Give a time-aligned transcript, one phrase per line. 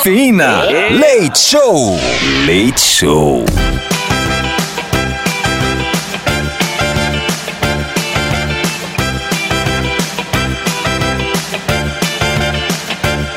[0.00, 0.62] Cafeína.
[0.96, 1.98] Leite Show.
[2.46, 3.44] Leite Show.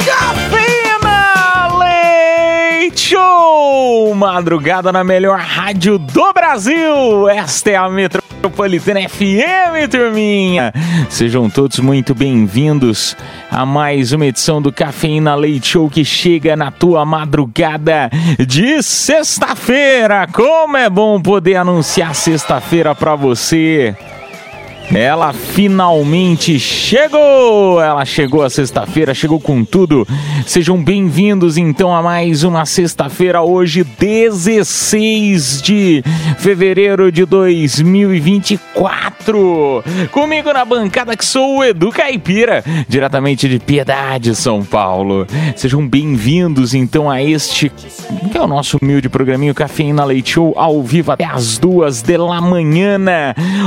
[0.05, 4.14] Cafeína Leite Show!
[4.16, 7.27] Madrugada na melhor rádio do Brasil!
[7.30, 7.89] Esta é a
[8.43, 10.73] Metropolitana FM, turminha!
[11.09, 13.16] Sejam todos muito bem-vindos
[13.49, 18.09] a mais uma edição do Cafeína Leite Show que chega na tua madrugada
[18.45, 20.27] de sexta-feira!
[20.27, 23.95] Como é bom poder anunciar sexta-feira pra você!
[24.95, 27.81] Ela finalmente chegou!
[27.81, 30.08] Ela chegou a sexta-feira, chegou com tudo.
[30.45, 36.03] Sejam bem-vindos então a mais uma sexta-feira, hoje, 16 de
[36.38, 39.83] fevereiro de 2024.
[40.11, 45.25] Comigo na bancada que sou o Edu Caipira, diretamente de Piedade, São Paulo.
[45.55, 47.71] Sejam bem-vindos então a este,
[48.31, 52.41] que é o nosso humilde programinho Cafeína Leite Show, ao vivo até as duas da
[52.41, 52.99] manhã.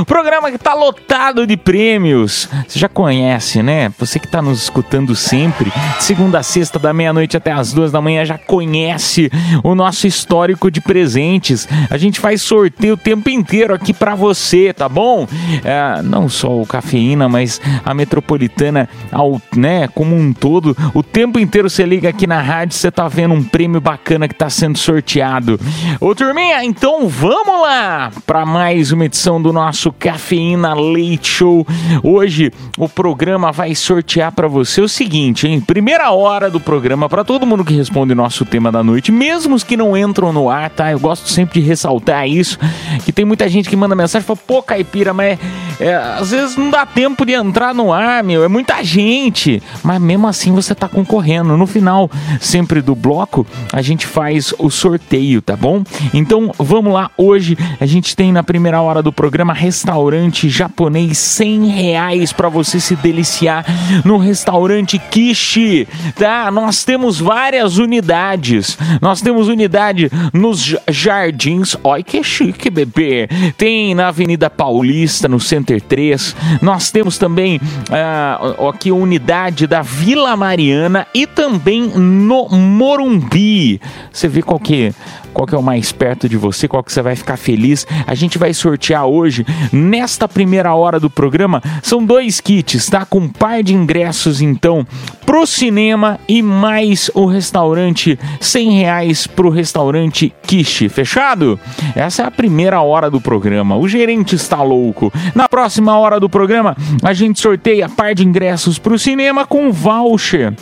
[0.05, 1.16] Programa que tá lotado
[1.47, 2.47] de prêmios.
[2.67, 3.91] Você já conhece, né?
[3.97, 7.91] Você que tá nos escutando sempre, de segunda a sexta, da meia-noite até as duas
[7.91, 9.31] da manhã, já conhece
[9.63, 11.67] o nosso histórico de presentes.
[11.89, 15.27] A gente faz sorteio o tempo inteiro aqui pra você, tá bom?
[15.63, 20.77] É, não só o cafeína, mas a metropolitana, ao, né, como um todo.
[20.93, 24.35] O tempo inteiro você liga aqui na rádio, você tá vendo um prêmio bacana que
[24.35, 25.59] tá sendo sorteado.
[25.99, 31.65] Ô turminha, então vamos lá para mais uma edição do nosso Cafeína Leite Show.
[32.03, 35.61] Hoje o programa vai sortear para você o seguinte, hein?
[35.61, 39.63] Primeira hora do programa para todo mundo que responde nosso tema da noite, mesmo os
[39.63, 40.91] que não entram no ar, tá?
[40.91, 42.57] Eu gosto sempre de ressaltar isso,
[43.05, 45.39] que tem muita gente que manda mensagem e fala, pô, Caipira, mas
[45.79, 49.61] é, às vezes não dá tempo de entrar no ar, meu, é muita gente.
[49.83, 51.57] Mas mesmo assim você tá concorrendo.
[51.57, 52.09] No final,
[52.39, 55.83] sempre do bloco, a gente faz o sorteio, tá bom?
[56.13, 61.67] Então vamos lá, hoje a gente tem na primeira hora do programa restaurante japonês 100
[61.67, 63.65] reais para você se deliciar
[64.03, 66.49] no restaurante Kishi, tá?
[66.51, 68.77] Nós temos várias unidades.
[69.01, 71.75] Nós temos unidade nos jardins.
[71.83, 73.27] Olha que chique, bebê.
[73.57, 76.35] Tem na Avenida Paulista, no Center 3.
[76.61, 77.59] Nós temos também
[77.91, 78.39] ah,
[78.69, 83.81] aqui a unidade da Vila Mariana e também no Morumbi.
[84.11, 84.93] Você vê qual que
[85.37, 87.85] qual que é o mais perto de você, qual que você vai ficar feliz.
[88.07, 93.05] A gente vai sortear hoje, nesta primeira hora do programa, são dois kits, tá?
[93.05, 94.83] Com um par de ingressos, então,
[95.27, 101.59] pro cinema e mais o restaurante, 100 reais pro restaurante Kishi, fechado?
[101.95, 105.13] Essa é a primeira hora do programa, o gerente está louco.
[105.35, 110.55] Na próxima hora do programa, a gente sorteia par de ingressos pro cinema com voucher.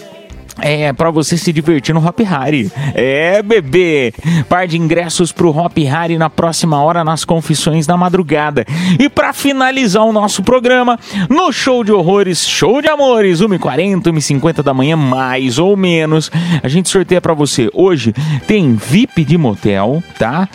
[0.62, 2.72] É, pra você se divertir no Hop Harry.
[2.94, 4.14] É, bebê!
[4.48, 8.66] Par de ingressos pro Hop Harry na próxima hora nas confissões da madrugada.
[9.00, 10.98] E pra finalizar o nosso programa,
[11.30, 16.32] no show de horrores, show de amores, 1h40, 1h50 da manhã, mais ou menos,
[16.64, 17.70] a gente sorteia pra você.
[17.74, 18.14] Hoje
[18.48, 20.48] tem VIP de motel, tá?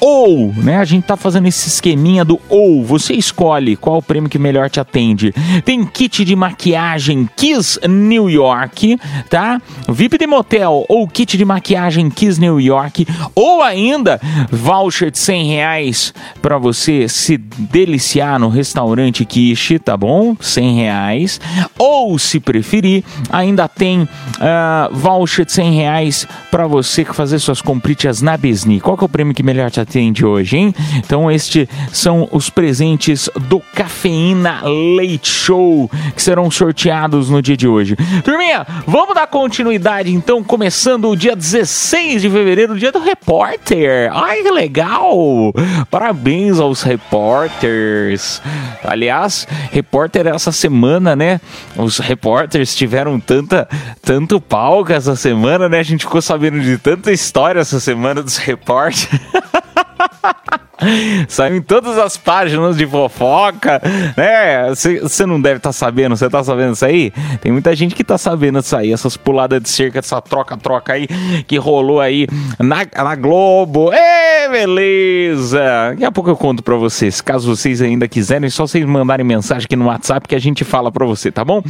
[0.00, 4.30] Ou, né, a gente tá fazendo esse esqueminha do ou, você escolhe qual o prêmio
[4.30, 5.34] que melhor te atende.
[5.64, 8.98] Tem kit de maquiagem Kiss New York,
[9.28, 9.47] tá?
[9.88, 14.20] VIP de motel ou kit de maquiagem Kiss New York, ou ainda
[14.50, 20.36] voucher de 100 reais para você se deliciar no restaurante Kishi, tá bom?
[20.40, 21.40] 100 reais.
[21.78, 24.08] Ou, se preferir, ainda tem
[24.40, 28.80] ah, voucher de 100 reais para você fazer suas compritas na Disney.
[28.80, 30.74] Qual que é o prêmio que melhor te atende hoje, hein?
[30.96, 37.68] Então, estes são os presentes do Cafeína Leite Show que serão sorteados no dia de
[37.68, 37.96] hoje.
[38.24, 44.10] Turminha, vamos dar continuidade então, começando o dia 16 de fevereiro, dia do repórter.
[44.12, 45.54] Ai, que legal!
[45.88, 48.42] Parabéns aos repórteres.
[48.82, 51.40] Aliás, repórter essa semana, né?
[51.76, 53.68] Os repórteres tiveram tanta,
[54.02, 55.78] tanto palco essa semana, né?
[55.78, 59.08] A gente ficou sabendo de tanta história essa semana dos repórteres.
[61.28, 63.80] Saiu em todas as páginas de fofoca,
[64.16, 64.68] né?
[64.70, 67.12] Você não deve estar sabendo, você tá sabendo isso aí?
[67.40, 71.06] Tem muita gente que tá sabendo isso aí, essas puladas de cerca, essa troca-troca aí
[71.46, 72.26] que rolou aí
[72.58, 73.90] na, na Globo.
[73.92, 75.90] Ê, beleza!
[75.90, 77.20] Daqui a pouco eu conto pra vocês.
[77.20, 80.64] Caso vocês ainda quiserem, é só vocês mandarem mensagem aqui no WhatsApp que a gente
[80.64, 81.62] fala pra você, tá bom?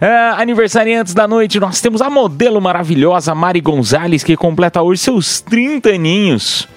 [0.00, 5.40] Ah, aniversariantes da noite, nós temos a modelo maravilhosa Mari Gonzalez, que completa hoje seus
[5.40, 6.68] 30 aninhos.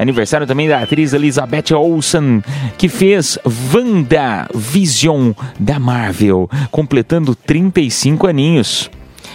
[0.00, 2.42] Aniversário também da atriz Elizabeth Olsen,
[2.78, 3.38] que fez
[3.74, 8.90] Wanda Vision da Marvel, completando 35 aninhos.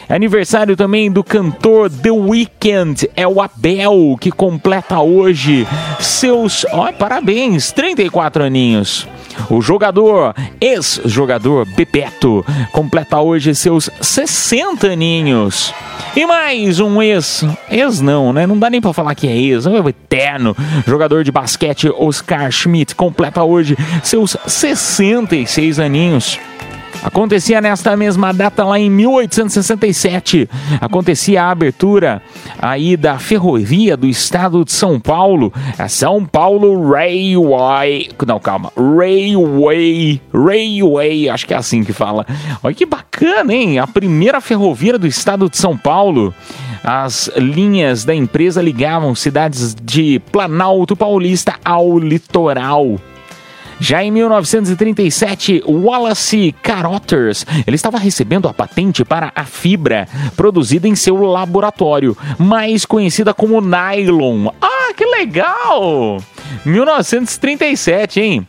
[0.07, 5.67] Aniversário também do cantor The Weeknd, é o Abel, que completa hoje
[5.99, 9.07] seus, ó, parabéns, 34 aninhos.
[9.49, 15.73] O jogador, ex-jogador Bebeto, completa hoje seus 60 aninhos.
[16.15, 18.47] E mais um ex, ex não, né?
[18.47, 20.55] Não dá nem pra falar que é ex, é o eterno.
[20.87, 26.39] Jogador de basquete Oscar Schmidt completa hoje seus 66 aninhos.
[27.03, 30.49] Acontecia nesta mesma data lá em 1867.
[30.81, 32.21] Acontecia a abertura
[32.59, 38.09] aí da ferrovia do estado de São Paulo, a São Paulo Railway.
[38.25, 38.71] Não, calma.
[38.75, 40.21] Railway.
[40.33, 42.25] Railway, acho que é assim que fala.
[42.63, 43.79] Olha que bacana, hein?
[43.79, 46.33] A primeira ferrovia do estado de São Paulo.
[46.83, 52.99] As linhas da empresa ligavam cidades de Planalto Paulista ao litoral.
[53.79, 60.95] Já em 1937, Wallace Carothers, ele estava recebendo a patente para a fibra produzida em
[60.95, 64.49] seu laboratório, mais conhecida como nylon.
[64.61, 66.21] Ah, que legal!
[66.65, 68.47] 1937, hein?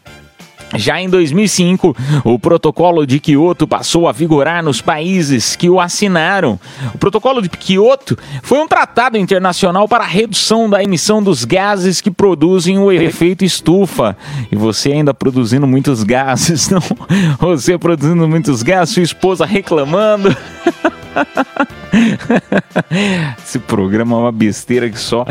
[0.75, 6.59] Já em 2005, o protocolo de Kyoto passou a vigorar nos países que o assinaram.
[6.95, 12.01] O protocolo de Kyoto foi um tratado internacional para a redução da emissão dos gases
[12.01, 14.17] que produzem o efeito estufa.
[14.51, 16.83] E você ainda produzindo muitos gases, não?
[17.39, 20.35] Você produzindo muitos gases, sua esposa reclamando.
[23.43, 25.25] Esse programa é uma besteira que só.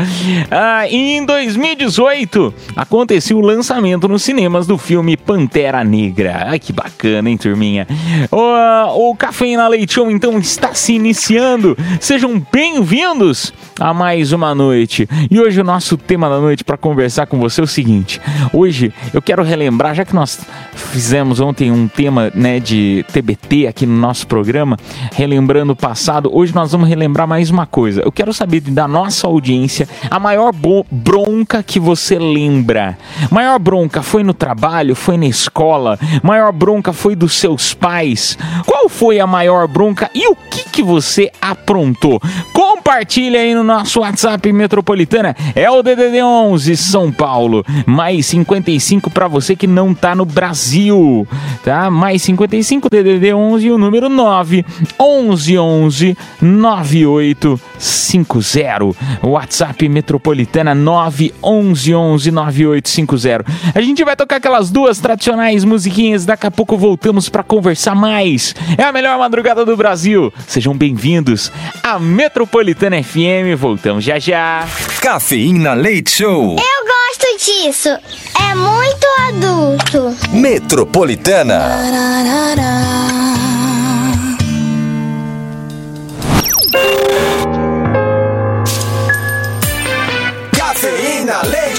[0.50, 6.46] Ah, em 2018 aconteceu o lançamento nos cinemas do filme Pantera Negra.
[6.48, 7.86] Ai que bacana, hein, turminha?
[8.30, 11.76] O, o Cafeína Leite Show então está se iniciando.
[12.00, 15.08] Sejam bem-vindos a mais uma noite.
[15.30, 18.20] E hoje o nosso tema da noite para conversar com você é o seguinte:
[18.52, 20.40] hoje eu quero relembrar, já que nós
[20.74, 24.76] fizemos ontem um tema né, de TBT aqui no nosso programa,
[25.12, 28.00] relembrando passado, hoje nós vamos relembrar mais uma coisa.
[28.02, 30.52] Eu quero saber da nossa audiência a maior
[30.90, 32.98] bronca que você lembra.
[33.30, 38.36] Maior bronca foi no trabalho, foi na escola, maior bronca foi dos seus pais.
[38.64, 42.20] Qual foi a maior bronca e o que, que você aprontou?
[42.52, 45.36] Compartilha aí no nosso WhatsApp Metropolitana.
[45.54, 47.64] É o DDD 11 São Paulo.
[47.84, 51.26] Mais 55 para você que não tá no Brasil,
[51.64, 51.90] tá?
[51.90, 54.64] Mais 55 DDD 11 e o número 9
[54.98, 58.96] 11 11 9850.
[59.22, 63.44] WhatsApp Metropolitana 9 11 11 9850.
[63.74, 66.24] A gente vai tocar aquelas duas tradicionais musiquinhas.
[66.24, 68.54] Daqui a pouco voltamos para conversar mais.
[68.78, 70.32] É a melhor madrugada do Brasil.
[70.46, 71.50] Sejam bem-vindos
[71.82, 73.58] à Metropolitana FM.
[73.58, 74.66] Voltamos já já.
[75.00, 76.56] Cafeína Leite Show.
[76.56, 77.88] Eu gosto disso.
[77.88, 80.14] É muito adulto.
[80.30, 81.58] Metropolitana.
[81.58, 82.95] Cafeína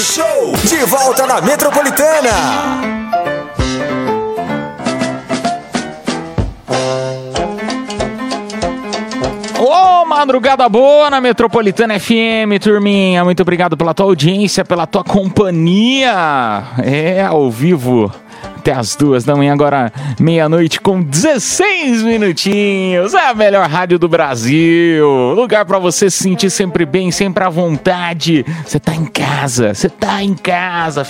[0.08, 0.54] Show.
[0.64, 2.98] De volta na Metropolitana.
[10.18, 13.24] Madrugada boa na Metropolitana FM, turminha.
[13.24, 16.64] Muito obrigado pela tua audiência, pela tua companhia.
[16.84, 18.12] É, ao vivo.
[18.68, 23.14] Até as duas da manhã, agora meia-noite com 16 minutinhos.
[23.14, 25.08] É a melhor rádio do Brasil.
[25.34, 28.46] Lugar pra você se sentir sempre bem, sempre à vontade.
[28.66, 31.08] Você tá em casa, você tá em casa.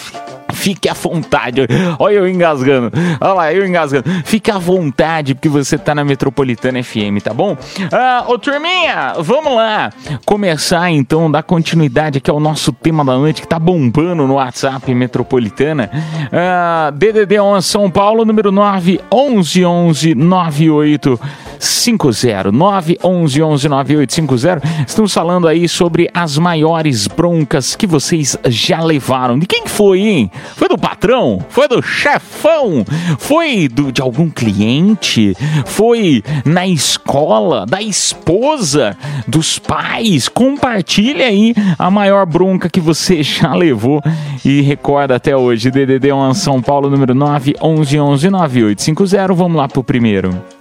[0.54, 1.68] Fique à vontade.
[2.00, 2.92] Olha eu engasgando.
[3.20, 4.06] Olha lá, eu engasgando.
[4.26, 7.58] Fique à vontade, porque você tá na Metropolitana FM, tá bom?
[7.92, 9.92] Ah, ô turminha, vamos lá.
[10.26, 14.94] Começar então, dar continuidade aqui ao nosso tema da noite que tá bombando no WhatsApp
[14.94, 15.90] Metropolitana.
[16.32, 21.20] Ah, DDD 11 São Paulo, número 9 11 11 98
[21.60, 22.52] 9850.
[22.52, 24.62] 911 9850.
[24.88, 29.38] Estamos falando aí sobre as maiores broncas que vocês já levaram.
[29.40, 30.32] De quem que foi, hein?
[30.56, 31.44] Foi do patrão?
[31.50, 32.86] Foi do chefão?
[33.20, 35.36] Foi do, de algum cliente?
[35.66, 37.66] Foi na escola?
[37.66, 38.98] Da esposa?
[39.28, 40.28] Dos pais?
[40.28, 44.02] Compartilha aí a maior bronca que você já levou
[44.44, 45.72] e recorda até hoje.
[45.72, 49.34] DDD 1 São Paulo, número 911 9850.
[49.34, 50.57] Vamos lá pro primeiro.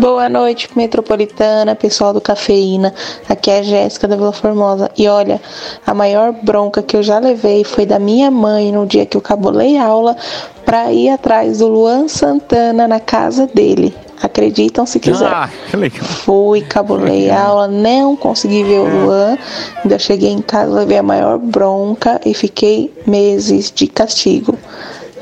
[0.00, 2.94] Boa noite, metropolitana, pessoal do Cafeína.
[3.28, 4.90] Aqui é a Jéssica da Vila Formosa.
[4.96, 5.38] E olha,
[5.86, 9.20] a maior bronca que eu já levei foi da minha mãe no dia que eu
[9.20, 10.16] cabulei aula
[10.64, 13.94] para ir atrás do Luan Santana na casa dele.
[14.22, 15.28] Acreditam se quiser.
[15.30, 16.02] Ah, que legal.
[16.02, 19.36] Fui, cabulei aula, não consegui ver o Luan.
[19.84, 24.58] Ainda cheguei em casa, levei a maior bronca e fiquei meses de castigo.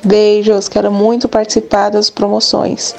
[0.04, 2.94] Beijos, quero muito participar das promoções.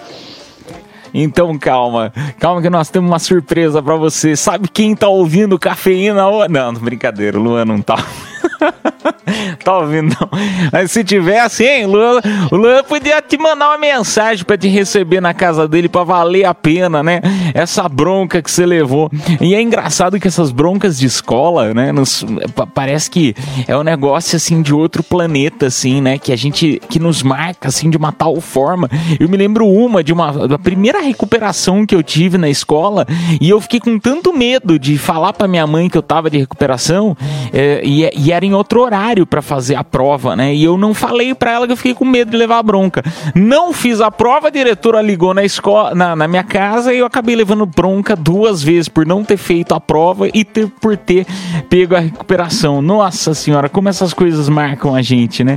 [1.13, 4.35] Então calma, calma que nós temos uma surpresa pra você.
[4.35, 6.27] Sabe quem tá ouvindo cafeína?
[6.27, 7.97] ou- Não, brincadeira, Luan não tá.
[9.63, 10.29] tá ouvindo não.
[10.71, 12.19] Mas se tivesse, hein, Luan,
[12.51, 16.45] o Luan podia te mandar uma mensagem pra te receber na casa dele pra valer
[16.45, 17.21] a pena, né?
[17.53, 19.09] Essa bronca que você levou.
[19.39, 23.35] E é engraçado que essas broncas de escola, né, nos- pa- parece que
[23.67, 27.67] é um negócio assim de outro planeta assim, né, que a gente que nos marca
[27.67, 28.89] assim de uma tal forma.
[29.19, 33.05] Eu me lembro uma de uma da primeira recuperação que eu tive na escola
[33.39, 36.37] e eu fiquei com tanto medo de falar pra minha mãe que eu tava de
[36.37, 37.15] recuperação
[37.53, 40.53] é, e, e era em outro horário pra fazer a prova, né?
[40.53, 43.03] E eu não falei pra ela que eu fiquei com medo de levar a bronca.
[43.35, 47.05] Não fiz a prova, a diretora ligou na escola, na, na minha casa e eu
[47.05, 51.25] acabei levando bronca duas vezes por não ter feito a prova e ter, por ter
[51.69, 52.81] pego a recuperação.
[52.81, 55.55] Nossa senhora, como essas coisas marcam a gente, né?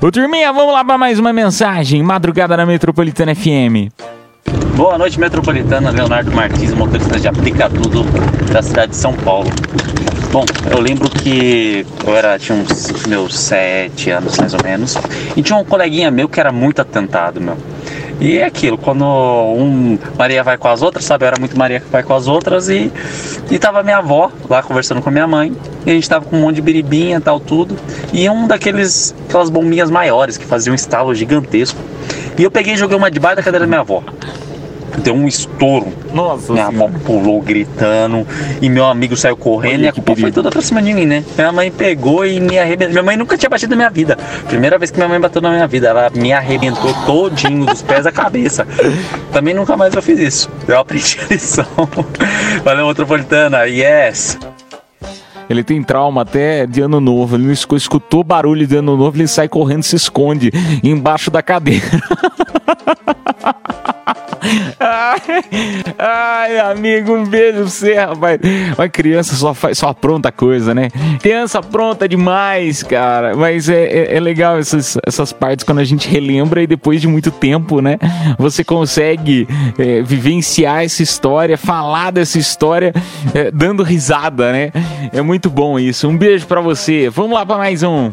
[0.00, 2.02] Ô turminha, vamos lá pra mais uma mensagem.
[2.02, 3.90] Madrugada na Metropolitana FM.
[4.76, 5.90] Boa noite, metropolitana.
[5.90, 8.04] Leonardo Martins, motorista de aplica tudo
[8.52, 9.50] da cidade de São Paulo.
[10.32, 14.96] Bom, eu lembro que eu era, tinha uns meus sete anos mais ou menos,
[15.36, 17.56] e tinha um coleguinha meu que era muito atentado, meu.
[18.20, 21.24] E é aquilo, quando um Maria vai com as outras, sabe?
[21.24, 22.92] Eu era muito Maria que vai com as outras e,
[23.50, 25.52] e tava minha avó lá conversando com a minha mãe.
[25.84, 27.76] E a gente tava com um monte de biribinha e tal, tudo.
[28.12, 31.80] E um daqueles, aquelas bombinhas maiores que faziam um estalo gigantesco.
[32.38, 34.02] E eu peguei e joguei uma debaixo da cadeira da minha avó.
[35.02, 35.92] Deu um estouro.
[36.12, 38.26] Nossa Minha avó pulou gritando
[38.60, 41.06] e meu amigo saiu correndo Olha e a culpa foi toda pra cima de mim,
[41.06, 41.24] né?
[41.36, 42.92] Minha mãe pegou e me arrebentou.
[42.92, 44.16] Minha mãe nunca tinha batido na minha vida.
[44.46, 48.06] Primeira vez que minha mãe bateu na minha vida, ela me arrebentou todinho, dos pés
[48.06, 48.66] à cabeça.
[49.32, 50.50] Também nunca mais eu fiz isso.
[50.66, 51.66] Eu aprendi a lição.
[52.64, 53.66] Valeu, Metropolitana.
[53.66, 54.38] Yes!
[55.50, 57.34] Ele tem trauma até de ano novo.
[57.34, 60.52] Ele escutou barulho de ano novo, ele sai correndo e se esconde
[60.82, 61.84] embaixo da cadeira.
[65.98, 68.40] Ai, amigo, um beijo pra você, rapaz.
[68.76, 70.88] Mas criança só, faz, só apronta coisa, né?
[71.20, 73.36] Criança apronta demais, cara.
[73.36, 77.08] Mas é, é, é legal essas, essas partes quando a gente relembra e depois de
[77.08, 77.98] muito tempo, né?
[78.38, 79.46] Você consegue
[79.78, 82.92] é, vivenciar essa história, falar dessa história
[83.34, 84.72] é, dando risada, né?
[85.12, 86.08] É muito bom isso.
[86.08, 87.08] Um beijo pra você.
[87.10, 88.10] Vamos lá pra mais um.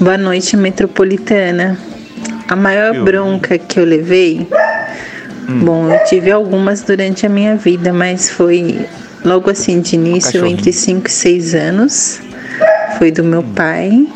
[0.00, 1.76] Boa noite, metropolitana.
[2.48, 4.48] A maior bronca que eu levei,
[5.62, 8.86] bom, eu tive algumas durante a minha vida, mas foi
[9.24, 12.20] logo assim de início, entre 5 e 6 anos.
[12.96, 14.08] Foi do meu pai,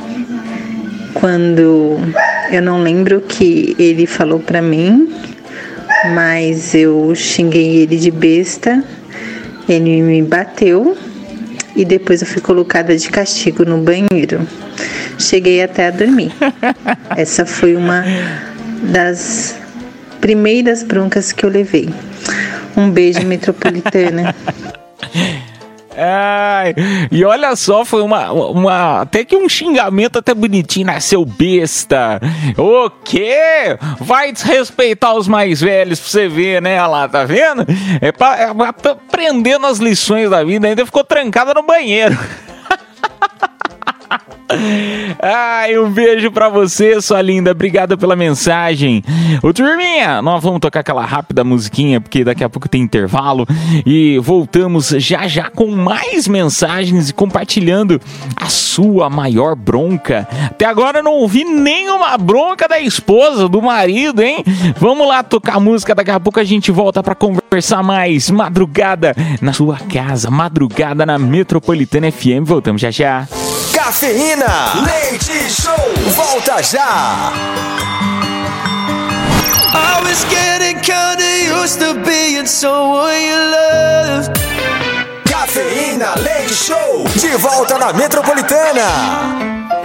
[1.14, 1.98] quando
[2.50, 5.12] eu não lembro o que ele falou pra mim,
[6.14, 8.82] mas eu xinguei ele de besta.
[9.68, 10.96] Ele me bateu
[11.76, 14.40] e depois eu fui colocada de castigo no banheiro.
[15.22, 16.32] Cheguei até a dormir.
[17.16, 18.04] Essa foi uma
[18.82, 19.56] das
[20.20, 21.88] primeiras broncas que eu levei.
[22.76, 24.34] Um beijo, metropolitana.
[25.94, 26.74] Ai,
[27.10, 29.02] e olha só, foi uma, uma.
[29.02, 32.18] Até que um xingamento até bonitinho, nasceu besta.
[32.56, 33.76] O quê?
[34.00, 36.78] Vai desrespeitar os mais velhos pra você ver, né?
[36.80, 37.66] Olha lá, tá vendo?
[38.00, 42.18] É pra, é pra- pra- aprendendo as lições da vida, ainda ficou trancada no banheiro.
[45.20, 47.52] Ai, um beijo pra você, sua linda.
[47.52, 49.02] Obrigado pela mensagem.
[49.42, 53.46] Ô, turminha, nós vamos tocar aquela rápida musiquinha, porque daqui a pouco tem intervalo.
[53.86, 58.00] E voltamos já já com mais mensagens e compartilhando
[58.36, 60.26] a sua maior bronca.
[60.46, 64.44] Até agora eu não ouvi nenhuma bronca da esposa, do marido, hein?
[64.78, 68.30] Vamos lá tocar música, daqui a pouco a gente volta pra conversar mais.
[68.30, 72.44] Madrugada na sua casa, madrugada na Metropolitana FM.
[72.44, 73.28] Voltamos já já.
[73.72, 74.84] Cafeína.
[74.86, 76.12] Leite Show.
[76.14, 77.32] Volta já.
[80.82, 84.36] kinda used to being someone you loved.
[85.24, 87.04] Cafeína Leite Show.
[87.14, 89.81] De volta na Metropolitana.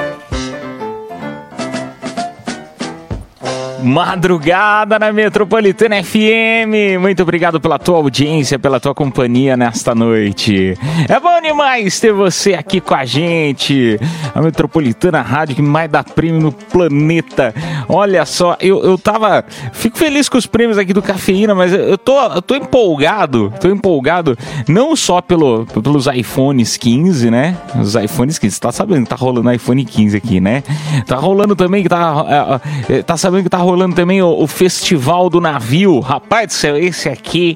[3.88, 7.00] Madrugada na Metropolitana FM.
[7.00, 10.78] Muito obrigado pela tua audiência, pela tua companhia nesta noite.
[11.08, 13.98] É bom demais ter você aqui com a gente.
[14.36, 17.56] A Metropolitana Rádio que mais dá prêmio no planeta.
[17.90, 19.46] Olha só, eu, eu tava.
[19.72, 23.54] Fico feliz com os prêmios aqui do Cafeína, mas eu tô, eu tô empolgado.
[23.60, 27.58] Tô empolgado não só pelo, pelos iPhones 15, né?
[27.80, 28.56] Os iPhones 15.
[28.56, 30.64] Você tá sabendo que tá rolando iPhone 15 aqui, né?
[31.06, 32.62] Tá rolando também que tá.
[32.90, 36.00] é, é, tá sabendo que tá rolando também o, o Festival do Navio.
[36.00, 37.56] Rapaz do céu, esse aqui.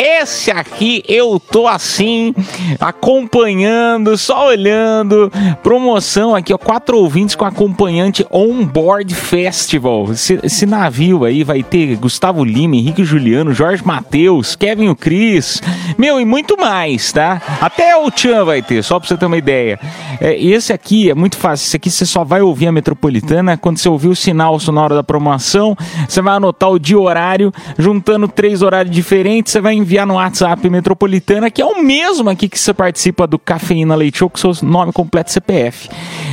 [0.00, 2.32] Esse aqui eu tô assim,
[2.78, 5.28] acompanhando, só olhando.
[5.60, 6.58] Promoção aqui, ó.
[6.58, 10.12] Quatro ouvintes com acompanhante On-Board Festival.
[10.12, 15.60] Esse, esse navio aí vai ter Gustavo Lima, Henrique Juliano, Jorge Matheus, Kevin o Cris,
[15.98, 17.42] meu, e muito mais, tá?
[17.60, 19.80] Até o Tchan vai ter, só pra você ter uma ideia.
[20.20, 21.66] É, esse aqui é muito fácil.
[21.66, 25.02] Esse aqui você só vai ouvir a metropolitana quando você ouvir o sinal sonoro da
[25.02, 25.76] promoção.
[26.08, 30.14] Você vai anotar o dia e horário, juntando três horários diferentes, você vai enviar no
[30.14, 34.36] WhatsApp metropolitana, que é o mesmo aqui que você participa do Cafeína Leite Show, com
[34.38, 35.88] seu nome completo e CPF.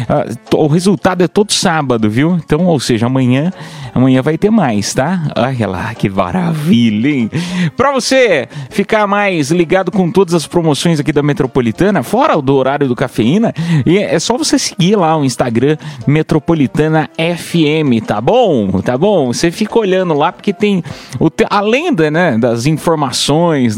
[0.10, 2.40] Ah, o resultado é todo sábado, viu?
[2.44, 3.52] Então, ou seja, amanhã,
[3.94, 5.22] amanhã vai ter mais, tá?
[5.36, 7.32] Olha lá, que maravilha, hein?
[7.78, 12.88] Pra você ficar mais ligado com todas as promoções aqui da Metropolitana, fora do horário
[12.88, 13.54] do Cafeína,
[13.86, 18.82] é só você seguir lá o Instagram Metropolitana FM, tá bom?
[18.82, 19.32] Tá bom?
[19.32, 20.84] Você fica olhando lá porque tem
[21.20, 23.06] o te- além da, né, das informações,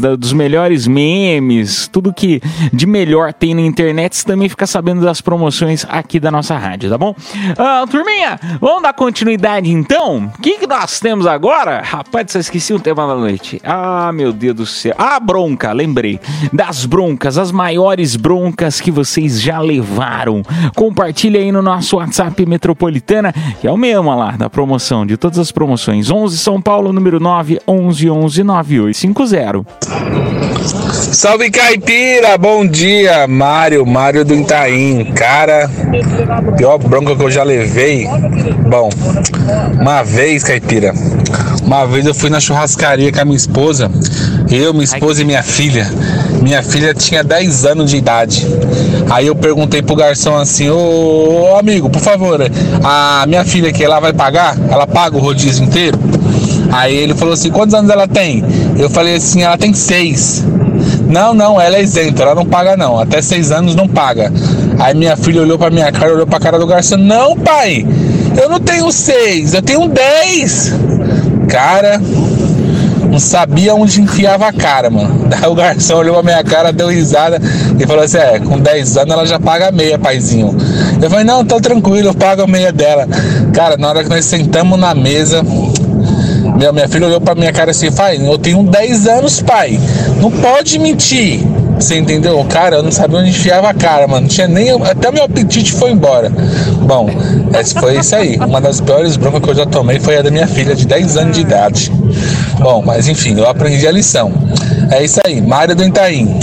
[0.00, 2.40] da- dos melhores memes, tudo que
[2.72, 6.90] de melhor tem na internet, você também fica sabendo das promoções aqui da nossa rádio,
[6.90, 7.14] tá bom?
[7.58, 10.30] Ah, turminha, vamos dar continuidade então?
[10.38, 11.80] O que, que nós temos agora?
[11.84, 13.60] Rapaz, eu esqueci o tema da noite.
[13.64, 14.94] Ah, meu Deus do céu.
[14.98, 16.18] Ah, bronca, lembrei.
[16.52, 20.42] Das broncas, as maiores broncas que vocês já levaram.
[20.74, 25.38] Compartilha aí no nosso WhatsApp Metropolitana, que é o mesmo lá, da promoção, de todas
[25.38, 26.10] as promoções.
[26.10, 29.57] 11 São Paulo, número 9, 11 11 9850.
[30.92, 35.12] Salve Caipira, bom dia, Mário, Mário do Itaim.
[35.14, 35.70] Cara,
[36.56, 38.06] pior bronca que eu já levei.
[38.68, 38.90] Bom,
[39.80, 40.92] uma vez, Caipira,
[41.62, 43.90] uma vez eu fui na churrascaria com a minha esposa,
[44.50, 45.86] eu, minha esposa e minha filha.
[46.42, 48.46] Minha filha tinha 10 anos de idade.
[49.10, 52.40] Aí eu perguntei pro garçom assim: Ô amigo, por favor,
[52.84, 54.56] a minha filha aqui, ela vai pagar?
[54.70, 55.98] Ela paga o rodízio inteiro?
[56.70, 58.44] Aí ele falou assim: quantos anos ela tem?
[58.78, 60.44] Eu falei assim: ela tem seis.
[61.08, 62.98] Não, não, ela é isenta, ela não paga não.
[62.98, 64.32] Até seis anos não paga.
[64.78, 66.96] Aí minha filha olhou pra minha cara, olhou pra cara do garçom.
[66.96, 67.86] Não, pai,
[68.40, 70.72] eu não tenho seis, eu tenho dez.
[71.48, 72.00] Cara,
[73.10, 75.24] não sabia onde enfiava a cara, mano.
[75.28, 77.40] Daí o garçom olhou pra minha cara, deu risada
[77.78, 80.54] e falou assim: é, com 10 anos ela já paga meia, paizinho.
[81.00, 83.06] Eu falei, não, tô tranquilo, eu pago a meia dela.
[83.54, 85.42] Cara, na hora que nós sentamos na mesa,
[86.58, 89.78] meu, minha filha olhou pra minha cara assim, pai, eu tenho 10 anos, pai.
[90.20, 91.40] Não pode mentir.
[91.78, 92.44] Você entendeu?
[92.50, 94.22] Cara, eu não sabia onde enfiava a cara, mano.
[94.22, 94.70] Não tinha nem.
[94.82, 96.32] Até meu apetite foi embora.
[96.82, 97.08] Bom,
[97.56, 98.36] esse foi isso aí.
[98.38, 101.16] Uma das piores broncas que eu já tomei foi a da minha filha, de 10
[101.16, 101.92] anos de idade.
[102.58, 104.32] Bom, mas enfim, eu aprendi a lição.
[104.90, 106.40] É isso aí, Mário do Itaim.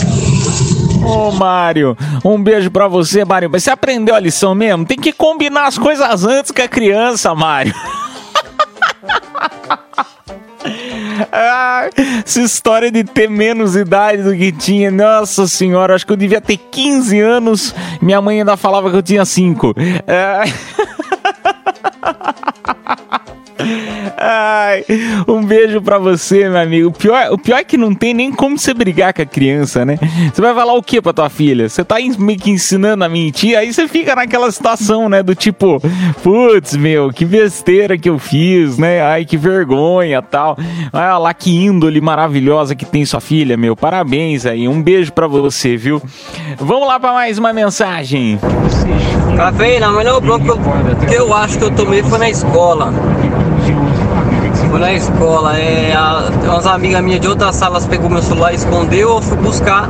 [1.06, 3.50] Ô, Mário, um beijo pra você, Mário.
[3.52, 4.86] Mas você aprendeu a lição mesmo?
[4.86, 7.76] Tem que combinar as coisas antes com a criança, Mário.
[11.32, 11.90] Ah,
[12.26, 16.42] essa história de ter menos idade do que tinha, nossa senhora, acho que eu devia
[16.42, 17.76] ter 15 anos.
[18.02, 19.74] Minha mãe ainda falava que eu tinha 5.
[24.18, 24.84] Ai,
[25.28, 26.90] um beijo pra você, meu amigo.
[26.90, 29.84] O pior, o pior é que não tem nem como você brigar com a criança,
[29.86, 29.98] né?
[30.34, 31.68] Você vai falar o que pra tua filha?
[31.68, 35.22] Você tá meio que ensinando a mentir, aí você fica naquela situação, né?
[35.22, 35.82] Do tipo,
[36.24, 39.02] putz, meu, que besteira que eu fiz, né?
[39.02, 40.58] Ai, que vergonha tal.
[40.94, 43.76] Olha lá que índole maravilhosa que tem sua filha, meu.
[43.76, 44.68] Parabéns aí.
[44.68, 46.02] Um beijo pra você, viu?
[46.58, 48.40] Vamos lá pra mais uma mensagem.
[49.36, 52.94] Cafeína, a melhor bronca que eu- que eu acho que eu tomei foi na escola.
[54.76, 55.58] Foi na escola.
[55.58, 59.38] É, a, umas amigas minhas de outras salas pegou meu celular e escondeu, eu fui
[59.38, 59.88] buscar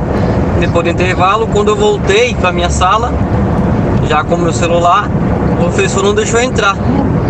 [0.60, 1.48] depois do intervalo.
[1.48, 3.12] Quando eu voltei pra minha sala,
[4.08, 5.10] já com meu celular,
[5.54, 6.76] o professor não deixou entrar.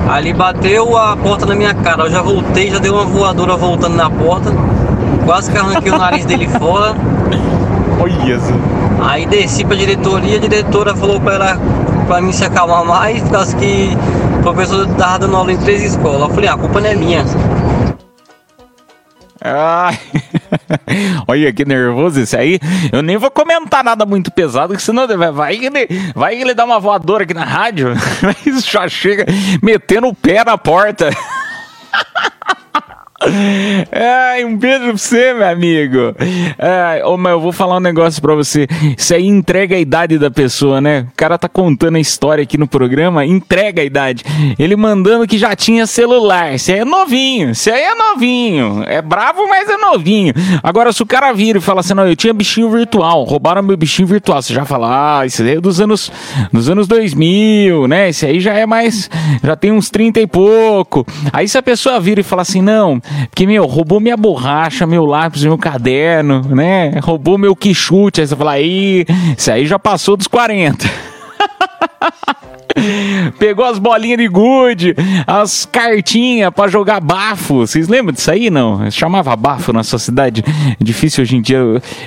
[0.07, 2.03] Ali bateu a porta na minha cara.
[2.05, 4.53] Eu já voltei, já deu uma voadora voltando na porta.
[5.25, 6.95] Quase que arranquei o nariz dele fora.
[7.99, 8.39] Olha
[9.01, 11.61] Aí desci pra diretoria, a diretora falou pra ela
[12.07, 13.97] pra mim se acalmar mais, por causa que
[14.39, 16.21] o professor tava dando aula em três escolas.
[16.21, 17.25] Eu falei, ah, a culpa não é minha.
[21.29, 22.59] Olha que nervoso esse aí.
[22.93, 26.65] Eu nem vou comentar nada muito pesado, que senão vai, vai, ele, vai ele dá
[26.65, 27.95] uma voadora aqui na rádio.
[28.23, 29.27] Mas já chega
[29.63, 31.11] metendo o pé na porta.
[33.19, 36.15] Ai, um beijo pra você, meu amigo.
[36.59, 38.67] Ai, mas eu vou falar um negócio pra você.
[38.97, 41.07] Isso aí entrega a idade da pessoa, né?
[41.13, 44.23] O cara tá contando a história aqui no programa, entrega a idade.
[44.59, 46.55] Ele mandando que já tinha celular.
[46.55, 48.85] Isso aí é novinho, isso aí é novinho.
[48.87, 50.35] É bravo, mas é novinho.
[50.63, 53.77] Agora, se o cara vira e fala assim, não, eu tinha bichinho virtual, roubaram meu
[53.77, 56.13] bichinho virtual, você já fala, ah, isso aí é dos anos,
[56.53, 58.11] dos anos 2000, né?
[58.11, 59.09] Esse aí já é mais,
[59.43, 61.07] já tem uns 30 e pouco.
[61.33, 65.05] Aí se a pessoa vira e fala assim, não, porque, meu, roubou minha borracha, meu
[65.05, 66.99] lápis, meu caderno, né?
[67.03, 68.21] Roubou meu quichute.
[68.21, 69.05] Aí você fala, aí,
[69.37, 70.87] isso aí já passou dos 40.
[73.39, 74.95] Pegou as bolinhas de gude,
[75.27, 77.59] as cartinhas pra jogar bafo.
[77.67, 78.91] Vocês lembram disso aí, não?
[78.91, 80.45] Chamava bafo na sua cidade.
[80.79, 81.59] É difícil hoje em dia.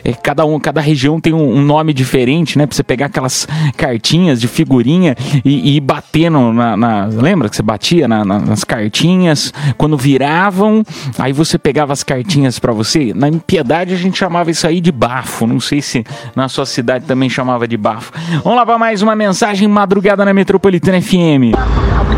[0.03, 2.65] É, cada, um, cada região tem um, um nome diferente, né?
[2.65, 7.63] Pra você pegar aquelas cartinhas de figurinha e, e batendo na, na- Lembra que você
[7.63, 9.53] batia na- na- nas cartinhas?
[9.77, 10.84] Quando viravam,
[11.17, 13.13] aí você pegava as cartinhas pra você.
[13.15, 15.45] Na impiedade a gente chamava isso aí de bafo.
[15.47, 16.05] Não sei se
[16.36, 18.12] na sua cidade também chamava de bafo.
[18.43, 21.56] Vamos lá pra mais uma mensagem madrugada na Metropolitana FM.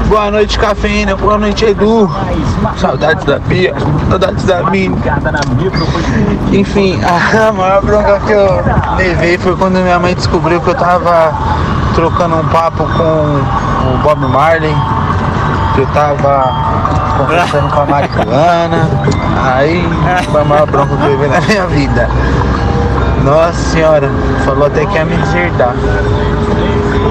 [0.09, 1.15] Boa noite, cafeína.
[1.15, 2.09] Boa noite, Edu.
[2.75, 3.73] Saudades da Pia,
[4.09, 4.97] saudades da Mini.
[6.51, 8.47] Enfim, a maior bronca que eu
[8.97, 11.31] levei foi quando minha mãe descobriu que eu tava
[11.93, 14.75] trocando um papo com o Bob Marley,
[15.75, 16.51] que eu tava
[17.19, 18.89] conversando com a marihuana.
[19.53, 19.83] Aí
[20.31, 22.09] foi a maior bronca que eu levei na minha vida.
[23.23, 24.09] Nossa senhora,
[24.43, 25.75] falou até que ia me deserdar.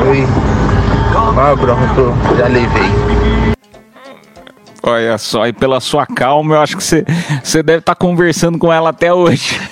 [0.04, 0.26] Foi
[1.30, 2.90] a maior bronca que eu já levei.
[4.82, 7.04] Olha só, e pela sua calma, eu acho que você,
[7.42, 9.60] você deve estar conversando com ela até hoje.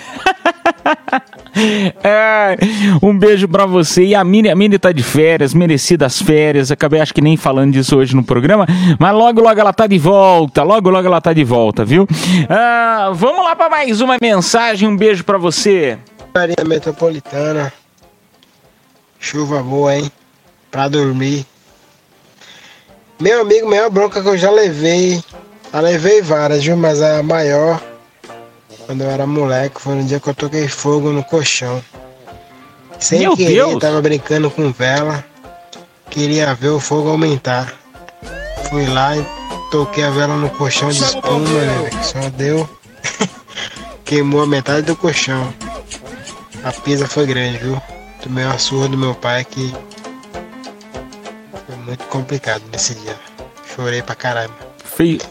[2.05, 2.57] É,
[3.03, 4.05] um beijo pra você.
[4.05, 6.71] E a Mini, a Mini tá de férias, merecidas férias.
[6.71, 8.65] Acabei acho que nem falando disso hoje no programa,
[8.97, 10.63] mas logo, logo ela tá de volta.
[10.63, 12.07] Logo, logo ela tá de volta, viu?
[12.49, 14.89] Ah, vamos lá pra mais uma mensagem.
[14.89, 15.99] Um beijo pra você.
[16.33, 17.73] Maria Metropolitana.
[19.19, 20.13] Chuva boa, hein?
[20.71, 21.47] Pra dormir.
[23.21, 25.23] Meu amigo, maior bronca que eu já levei.
[25.73, 26.77] Já levei várias, viu?
[26.77, 27.83] Mas a maior,
[28.87, 31.83] quando eu era moleque, foi no dia que eu toquei fogo no colchão.
[32.99, 33.79] Sem Meu querer, Deus!
[33.81, 35.25] tava brincando com vela.
[36.11, 37.73] Queria ver o fogo aumentar.
[38.69, 39.25] Fui lá e
[39.71, 41.91] toquei a vela no colchão de espuma, né?
[42.03, 42.69] Só deu.
[44.05, 45.53] Queimou a metade do colchão.
[46.65, 47.81] A pisa foi grande, viu?
[48.23, 49.73] Tomei uma surra do meu pai que
[51.89, 53.17] muito complicado nesse dia.
[53.75, 54.55] Chorei pra caramba.
[54.85, 55.23] Fez,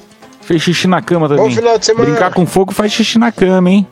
[0.41, 1.45] fez xixi na cama também.
[1.45, 2.09] Bom final de semana.
[2.09, 3.87] Brincar com fogo faz xixi na cama, hein?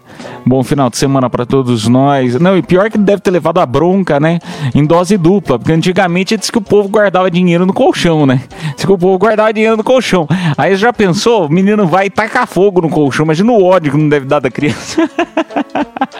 [0.45, 2.39] Bom final de semana pra todos nós.
[2.39, 4.39] Não, e pior que deve ter levado a bronca, né?
[4.73, 5.57] Em dose dupla.
[5.57, 8.41] Porque antigamente disse que o povo guardava dinheiro no colchão, né?
[8.75, 10.27] Diz que o povo guardava dinheiro no colchão.
[10.57, 11.47] Aí já pensou?
[11.47, 13.25] O menino vai tacar fogo no colchão.
[13.25, 15.09] Imagina o ódio que não deve dar da criança.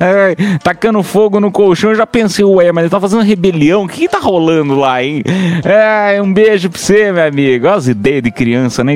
[0.00, 3.88] É, tacando fogo no colchão, eu já pensei, ué, mas ele tá fazendo rebelião, o
[3.88, 5.22] que, que tá rolando lá, hein?
[5.64, 7.66] É, um beijo pra você, meu amigo.
[7.66, 8.94] Olha as ideias de criança, né?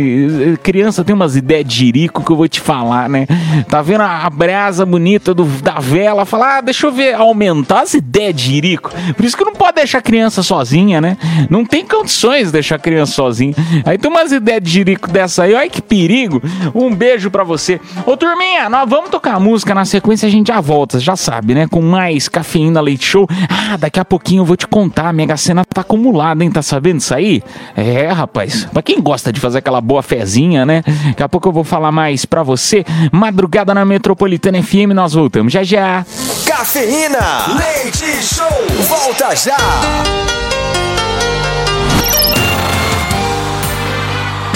[0.62, 3.26] Criança tem umas ideias de jirico que eu vou te falar, né?
[3.68, 7.94] Tá vendo a, brasa bonita do, da vela, fala, ah, deixa eu ver, aumentar as
[7.94, 8.90] ideias de jirico.
[9.16, 11.16] Por isso que não pode deixar a criança sozinha, né?
[11.50, 13.54] Não tem condições de deixar a criança sozinha.
[13.84, 16.42] Aí tem umas ideias de jirico dessa aí, olha que perigo.
[16.74, 17.80] Um beijo pra você.
[18.06, 21.66] Ô, turminha, nós vamos tocar música na sequência, a gente já volta, já sabe, né?
[21.66, 23.28] Com mais cafeína leite show.
[23.48, 26.50] Ah, daqui a pouquinho eu vou te contar, a Mega Sena tá acumulada, hein?
[26.50, 27.42] Tá sabendo isso aí?
[27.76, 28.66] É, rapaz.
[28.72, 30.82] Pra quem gosta de fazer aquela boa fezinha, né?
[31.08, 32.84] Daqui a pouco eu vou falar mais pra você.
[33.12, 36.02] Madrugada na Metropolitana FM, nós voltamos já já.
[36.46, 38.48] Cafeína, leite show,
[38.88, 39.58] volta já.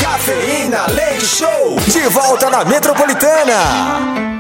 [0.00, 4.31] Cafeína, leite show, de volta na Metropolitana.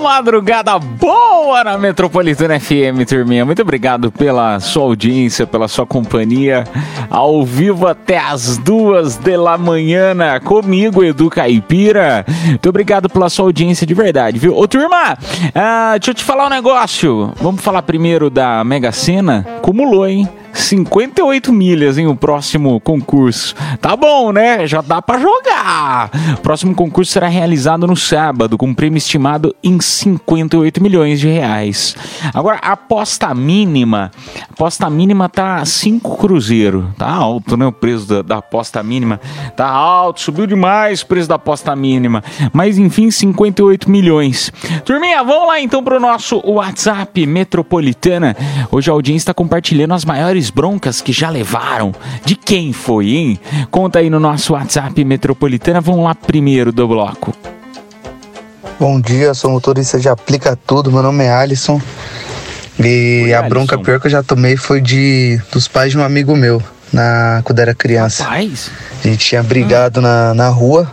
[0.00, 3.44] Madrugada boa na Metropolitana FM, turminha.
[3.44, 6.64] Muito obrigado pela sua audiência, pela sua companhia.
[7.10, 12.24] Ao vivo até as duas da manhã comigo, Edu Caipira.
[12.46, 14.56] Muito obrigado pela sua audiência de verdade, viu?
[14.56, 15.18] Ô, turma,
[15.54, 17.32] ah, deixa eu te falar um negócio.
[17.36, 19.46] Vamos falar primeiro da Mega Sena.
[19.60, 20.28] Cumulou, hein?
[20.52, 22.06] 58 milhas, hein?
[22.06, 23.54] O próximo concurso.
[23.80, 24.66] Tá bom, né?
[24.66, 26.10] Já dá pra jogar.
[26.34, 31.28] O próximo concurso será realizado no sábado, com um prêmio estimado em 58 milhões de
[31.28, 31.96] reais.
[32.34, 34.10] Agora, a aposta mínima.
[34.48, 36.92] A aposta mínima tá 5 cruzeiro.
[36.96, 37.66] Tá alto, né?
[37.66, 39.20] O preço da, da aposta mínima.
[39.56, 42.22] Tá alto, subiu demais o preço da aposta mínima.
[42.52, 44.52] Mas enfim, 58 milhões.
[44.84, 48.36] Turminha, vamos lá então pro nosso WhatsApp Metropolitana.
[48.70, 51.92] Hoje a audiência está compartilhando as maiores broncas que já levaram.
[52.24, 53.40] De quem foi, hein?
[53.70, 55.80] Conta aí no nosso WhatsApp Metropolitana.
[55.80, 57.34] Vamos lá primeiro do bloco.
[58.78, 61.78] Bom dia, sou motorista de Aplica Tudo, meu nome é Alisson.
[62.78, 66.34] E a bronca pior que eu já tomei foi de dos pais de um amigo
[66.34, 68.24] meu, na, quando era criança.
[68.24, 68.70] Pais?
[69.04, 70.90] A gente tinha brigado na, na rua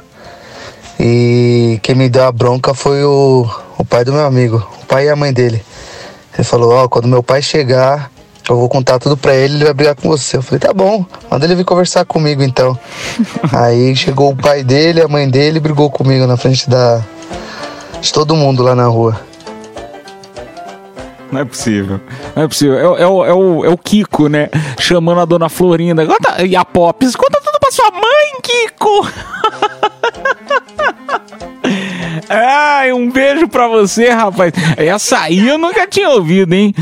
[1.00, 5.06] e quem me deu a bronca foi o, o pai do meu amigo, o pai
[5.06, 5.64] e a mãe dele.
[6.34, 8.12] Ele falou, ó, quando meu pai chegar,
[8.54, 10.38] eu vou contar tudo pra ele, ele vai brigar com você.
[10.38, 12.78] Eu falei, tá bom, manda ele vir conversar comigo então.
[13.54, 17.02] Aí chegou o pai dele, a mãe dele, brigou comigo na frente da,
[18.02, 19.20] de todo mundo lá na rua.
[21.32, 22.00] Não é possível.
[22.36, 22.78] Não é possível.
[22.80, 24.50] É, o- é o, é, o, é o Kiko, né?
[24.80, 26.06] Chamando a dona Florinda.
[26.06, 27.18] Conta, e a Pops.
[27.18, 29.08] Conta tudo pra sua mãe, Kiko!
[32.30, 34.54] Ai, um beijo pra você, rapaz.
[34.78, 36.74] Essa aí eu nunca tinha ouvido, hein?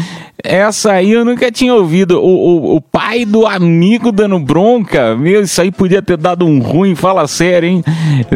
[0.45, 2.19] Essa aí eu nunca tinha ouvido.
[2.21, 5.15] O, o, o pai do amigo dando bronca.
[5.15, 7.83] Meu, isso aí podia ter dado um ruim, fala sério, hein?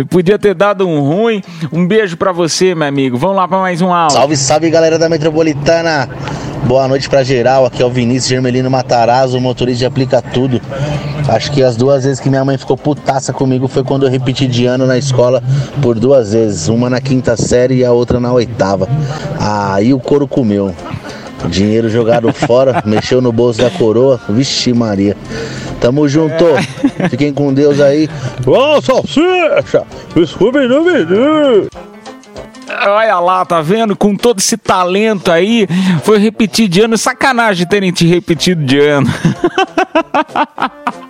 [0.09, 1.41] Podia ter dado um ruim.
[1.71, 3.17] Um beijo pra você, meu amigo.
[3.17, 4.17] Vamos lá pra mais um áudio.
[4.17, 6.09] Salve, salve galera da Metropolitana!
[6.65, 10.61] Boa noite pra geral, aqui é o Vinícius Germelino Matarazzo, motorista de Aplica Tudo.
[11.27, 14.45] Acho que as duas vezes que minha mãe ficou putaça comigo foi quando eu repeti
[14.45, 15.41] de ano na escola
[15.81, 18.87] por duas vezes, uma na quinta série e a outra na oitava.
[19.39, 20.73] Aí o couro comeu.
[21.47, 25.15] Dinheiro jogado fora, mexeu no bolso da coroa, vixe Maria.
[25.79, 26.45] Tamo junto,
[27.09, 28.09] fiquem com Deus aí.
[28.45, 31.67] Ô, salsicha, no menu.
[32.87, 33.95] Olha lá, tá vendo?
[33.95, 35.67] Com todo esse talento aí,
[36.03, 36.97] foi repetir de ano.
[36.97, 39.09] Sacanagem terem te repetido de ano.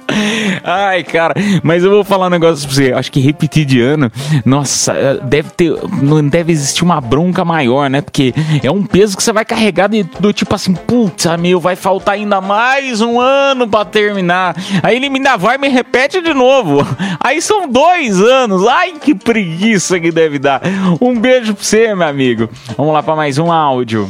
[0.63, 2.93] Ai, cara, mas eu vou falar um negócio pra você.
[2.93, 4.11] Acho que repetir de ano,
[4.45, 5.73] nossa, deve ter.
[6.01, 8.01] Não deve existir uma bronca maior, né?
[8.01, 11.75] Porque é um peso que você vai carregar de, do tipo assim, putz, meu, vai
[11.75, 14.55] faltar ainda mais um ano pra terminar.
[14.83, 16.85] Aí ele ainda vai e me repete de novo.
[17.19, 18.67] Aí são dois anos.
[18.67, 20.61] Ai, que preguiça que deve dar.
[21.01, 22.49] Um beijo pra você, meu amigo.
[22.77, 24.09] Vamos lá pra mais um áudio.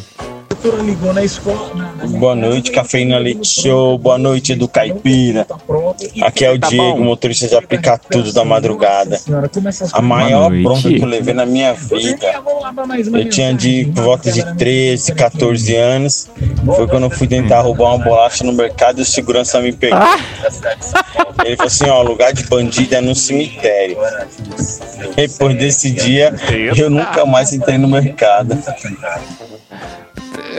[0.67, 1.69] Ligou na escola.
[2.19, 3.97] Boa noite, Cafeína Leite Show.
[3.97, 5.47] Boa noite, do Caipira.
[6.21, 9.19] Aqui é o Diego, motorista de aplicar tudo da madrugada.
[9.93, 12.43] A maior bronca que eu levei na minha vida.
[13.13, 16.27] Eu tinha de por volta de 13, 14 anos.
[16.65, 19.99] Foi quando eu fui tentar roubar uma bolacha no mercado e o segurança me pegou.
[21.45, 23.97] Ele falou assim: ó, lugar de bandido é no cemitério.
[25.15, 26.33] Depois desse dia,
[26.75, 28.57] eu nunca mais entrei no mercado.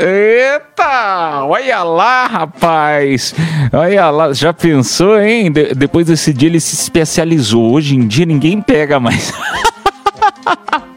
[0.01, 1.45] Eita!
[1.45, 3.35] Olha lá, rapaz!
[3.73, 5.53] Olha lá, já pensou, hein?
[5.53, 7.71] De- depois desse dia ele se especializou.
[7.73, 9.33] Hoje em dia ninguém pega mais.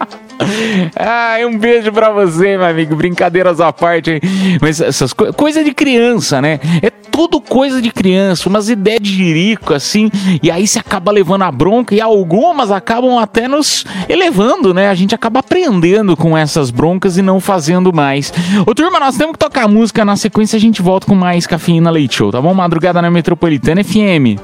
[0.95, 2.95] Ai, um beijo pra você, meu amigo.
[2.95, 4.21] Brincadeiras à parte, hein?
[4.62, 5.36] Mas essas coisas.
[5.36, 6.60] Coisa de criança, né?
[6.82, 10.10] É tudo coisa de criança, umas ideias de jirico, assim.
[10.41, 14.89] E aí você acaba levando a bronca e algumas acabam até nos elevando, né?
[14.89, 18.34] A gente acaba aprendendo com essas broncas e não fazendo mais.
[18.65, 20.03] Ô, turma, nós temos que tocar música.
[20.03, 22.53] Na sequência a gente volta com mais Cafeína Leite Show, tá bom?
[22.53, 24.39] Madrugada na Metropolitana FM.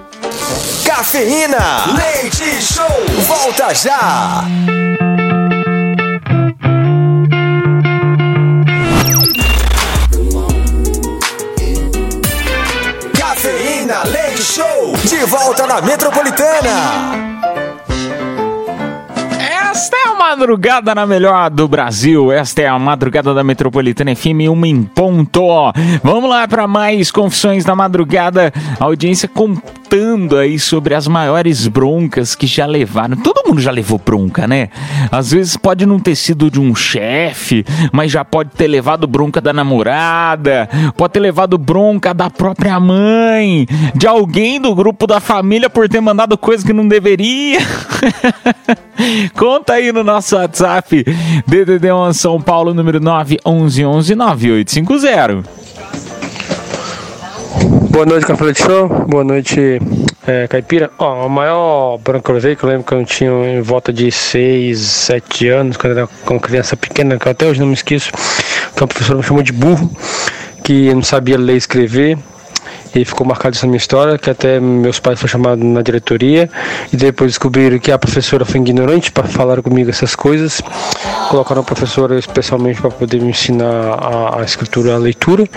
[0.86, 1.58] Cafeína,
[1.96, 2.86] leite show,
[3.26, 4.44] volta já.
[13.18, 17.39] Cafeína, leite show, de volta na Metropolitana.
[20.20, 22.30] Madrugada na melhor do Brasil.
[22.30, 25.72] Esta é a madrugada da Metropolitana FM, uma em ponto.
[26.04, 28.52] Vamos lá para mais confissões da madrugada.
[28.78, 33.16] A audiência contando aí sobre as maiores broncas que já levaram.
[33.16, 34.68] Todo mundo já levou bronca, né?
[35.10, 39.40] Às vezes pode não ter sido de um chefe, mas já pode ter levado bronca
[39.40, 45.70] da namorada, pode ter levado bronca da própria mãe, de alguém do grupo da família
[45.70, 47.60] por ter mandado coisa que não deveria.
[49.36, 51.04] Conta aí no nosso WhatsApp,
[51.50, 55.46] DDD1 São Paulo, número 911-9850.
[57.90, 58.88] Boa noite, Café Leite Show.
[59.08, 59.80] Boa noite,
[60.28, 60.92] é, Caipira.
[60.98, 64.12] Ó, a maior branca que eu que eu lembro que eu tinha em volta de
[64.12, 68.12] 6, 7 anos, quando era uma criança pequena, que até hoje não me esqueço,
[68.76, 69.92] que a professora me chamou de burro,
[70.64, 72.18] que não sabia ler e escrever.
[72.96, 76.50] E ficou marcado isso na minha história, que até meus pais foram chamados na diretoria
[76.92, 80.62] e depois descobriram que a professora foi ignorante para falar comigo essas coisas.
[81.30, 85.48] Colocaram a professora especialmente para poder me ensinar a, a escritura, a leitura.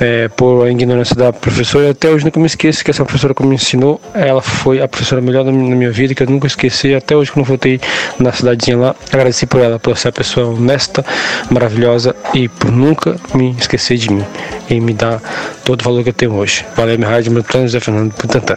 [0.00, 3.54] É, por ignorância da professora, até hoje nunca me esqueço que essa professora que me
[3.54, 7.30] ensinou, ela foi a professora melhor da minha vida, que eu nunca esqueci, até hoje
[7.30, 7.78] quando voltei
[8.18, 11.04] na cidadezinha lá, agradeci por ela, por ser a pessoa honesta,
[11.50, 14.24] maravilhosa e por nunca me esquecer de mim
[14.70, 15.20] e me dar
[15.64, 16.64] todo o valor que eu tenho hoje.
[16.74, 18.56] Valeu, minha rádio, meu plano, José Fernando Butantan.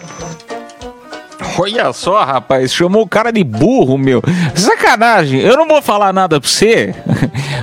[1.59, 4.21] Olha só, rapaz, chamou o cara de burro, meu.
[4.55, 6.93] Sacanagem, eu não vou falar nada pra você.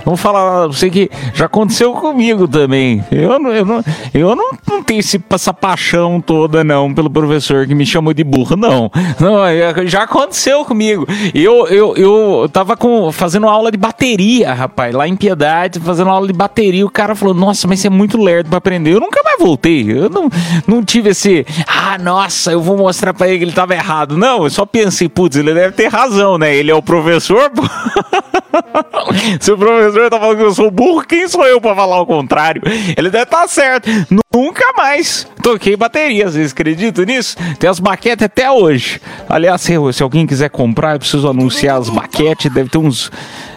[0.05, 3.05] Vou falar nada pra você que já aconteceu comigo também.
[3.13, 7.67] Eu não, eu não, eu não, não tenho esse, essa paixão toda, não, pelo professor
[7.67, 8.91] que me chamou de burro, não.
[9.21, 11.07] Não, é, já aconteceu comigo.
[11.35, 16.27] Eu, eu, eu tava com, fazendo aula de bateria, rapaz, lá em Piedade, fazendo aula
[16.27, 16.87] de bateria.
[16.87, 18.95] O cara falou, nossa, mas você é muito lerdo pra aprender.
[18.95, 19.91] Eu nunca mais voltei.
[19.91, 20.31] Eu não,
[20.67, 24.17] não tive esse, ah, nossa, eu vou mostrar pra ele que ele tava errado.
[24.17, 26.55] Não, eu só pensei, putz, ele deve ter razão, né?
[26.55, 27.51] Ele é o professor.
[29.41, 32.07] Se o professor tá falando que eu sou burro, quem sou eu pra falar o
[32.07, 32.63] contrário?
[32.97, 33.89] Ele deve estar certo.
[34.33, 37.37] Nunca mais toquei bateria, vocês acreditam nisso?
[37.59, 39.01] Tem as baquetes até hoje.
[39.29, 43.11] Aliás, se, se alguém quiser comprar, eu preciso anunciar as baquetes, deve ter uns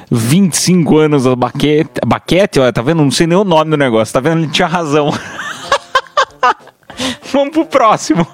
[0.09, 1.91] 25 anos a baquete.
[2.05, 3.03] Baquete, olha, tá vendo?
[3.03, 4.41] Não sei nem o nome do negócio, tá vendo?
[4.41, 5.11] Ele tinha razão.
[7.31, 8.27] Vamos pro próximo.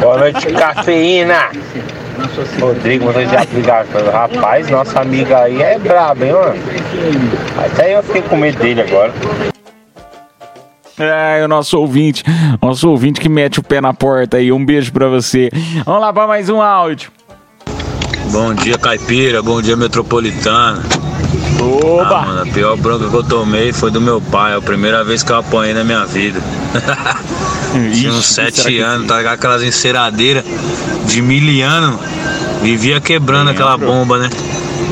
[0.00, 1.50] Boa noite, cafeína.
[2.60, 4.10] Rodrigo, motorista de aplicativo.
[4.10, 6.54] Rapaz, nossa amiga aí é braba, hein, mano?
[7.64, 9.12] Até eu fiquei com medo dele agora.
[10.98, 12.22] É, o nosso ouvinte,
[12.60, 14.52] nosso ouvinte que mete o pé na porta aí.
[14.52, 15.48] Um beijo pra você.
[15.84, 17.10] Vamos lá pra mais um áudio.
[18.30, 19.42] Bom dia, caipira.
[19.42, 20.82] Bom dia, metropolitana.
[21.60, 22.18] Oba!
[22.18, 24.54] Ah, mano, a pior bronca que eu tomei foi do meu pai.
[24.54, 26.40] É a primeira vez que eu apanhei na minha vida.
[27.94, 29.34] Tinha uns sete anos, tá ligado?
[29.34, 30.44] Aquelas enceradeiras
[31.06, 31.98] de miliano.
[32.62, 34.30] Vivia quebrando aquela bomba, né?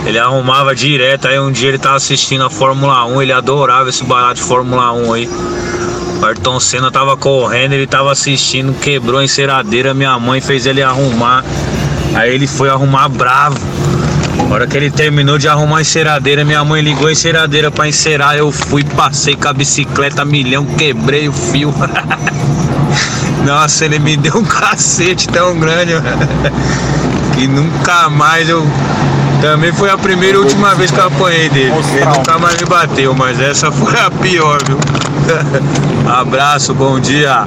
[0.07, 4.03] Ele arrumava direto, aí um dia ele tava assistindo a Fórmula 1, ele adorava esse
[4.05, 5.29] barato de Fórmula 1 aí.
[6.21, 10.83] O Ayrton Senna tava correndo, ele tava assistindo, quebrou a enceradeira, minha mãe fez ele
[10.83, 11.45] arrumar.
[12.15, 13.59] Aí ele foi arrumar bravo.
[14.49, 17.87] Na hora que ele terminou de arrumar a enceradeira, minha mãe ligou a enceradeira pra
[17.87, 18.35] encerar.
[18.35, 21.73] Eu fui, passei com a bicicleta milhão, quebrei o fio.
[23.45, 25.93] Nossa, ele me deu um cacete tão grande,
[27.35, 28.67] que nunca mais eu.
[29.43, 31.73] Também foi a primeira e última vez que eu apanhei dele.
[31.95, 34.79] Ele nunca mais me bateu, mas essa foi a pior, viu?
[36.11, 37.47] Abraço, bom dia.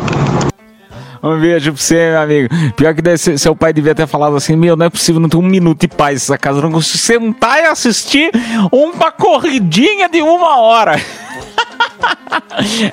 [1.24, 2.50] Um beijo pra você, meu amigo.
[2.76, 5.30] Pior que deve ser- seu pai devia ter falado assim: Meu, não é possível não
[5.30, 6.58] ter um minuto de paz nessa casa.
[6.60, 8.32] Eu não consigo sentar e assistir
[8.72, 10.96] uma corridinha de uma hora.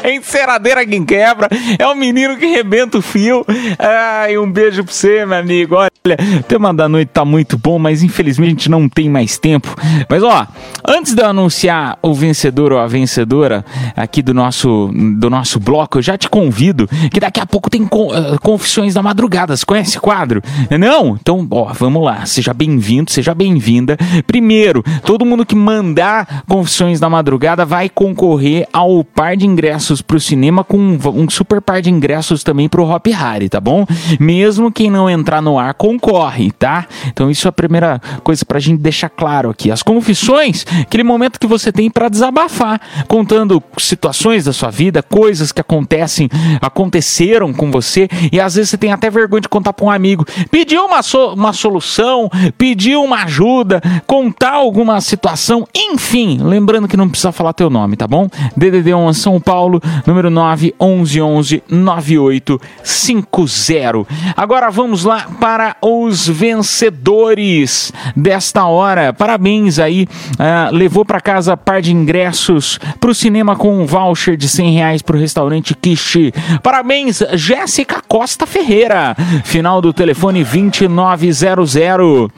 [0.02, 3.44] É enceradeira quem quebra, é o menino que rebenta o fio.
[3.78, 5.74] Ai, um beijo pra você, meu amigo.
[5.74, 5.90] Olha,
[6.38, 9.74] o tema da noite tá muito bom, mas infelizmente a gente não tem mais tempo.
[10.08, 10.46] Mas ó,
[10.86, 13.64] antes de eu anunciar o vencedor ou a vencedora
[13.96, 17.82] aqui do nosso, do nosso bloco, eu já te convido que daqui a pouco tem
[17.82, 19.56] eh, Confissões da Madrugada.
[19.56, 20.42] Você conhece esse quadro?
[20.78, 21.16] Não?
[21.20, 22.24] Então, ó, vamos lá.
[22.26, 23.96] Seja bem-vindo, seja bem-vinda.
[24.26, 30.18] Primeiro, todo mundo que mandar Confissões da Madrugada vai concorrer ao par de ingressos pro
[30.20, 33.84] cinema com um, super par de ingressos também pro Hop Harry, tá bom?
[34.18, 36.86] Mesmo quem não entrar no ar concorre, tá?
[37.06, 39.70] Então isso é a primeira coisa pra gente deixar claro aqui.
[39.70, 45.52] As confissões, aquele momento que você tem pra desabafar, contando situações da sua vida, coisas
[45.52, 46.28] que acontecem,
[46.72, 50.24] aconteceram com você e às vezes você tem até vergonha de contar pra um amigo.
[50.50, 57.08] Pedir uma, so- uma solução, pedir uma ajuda, contar alguma situação, enfim, lembrando que não
[57.08, 58.28] precisa falar teu nome, tá bom?
[58.56, 64.06] DDD 1 São Paulo, número 9 11 11 9850.
[64.36, 69.12] Agora vamos lá para os vencedores desta hora.
[69.12, 70.06] Parabéns aí,
[70.38, 74.72] ah, levou para casa par de ingressos para o cinema com um voucher de 100
[74.72, 76.32] reais para o restaurante Kishi.
[76.62, 82.28] Parabéns, Jéssica Costa Ferreira, final do telefone 2900.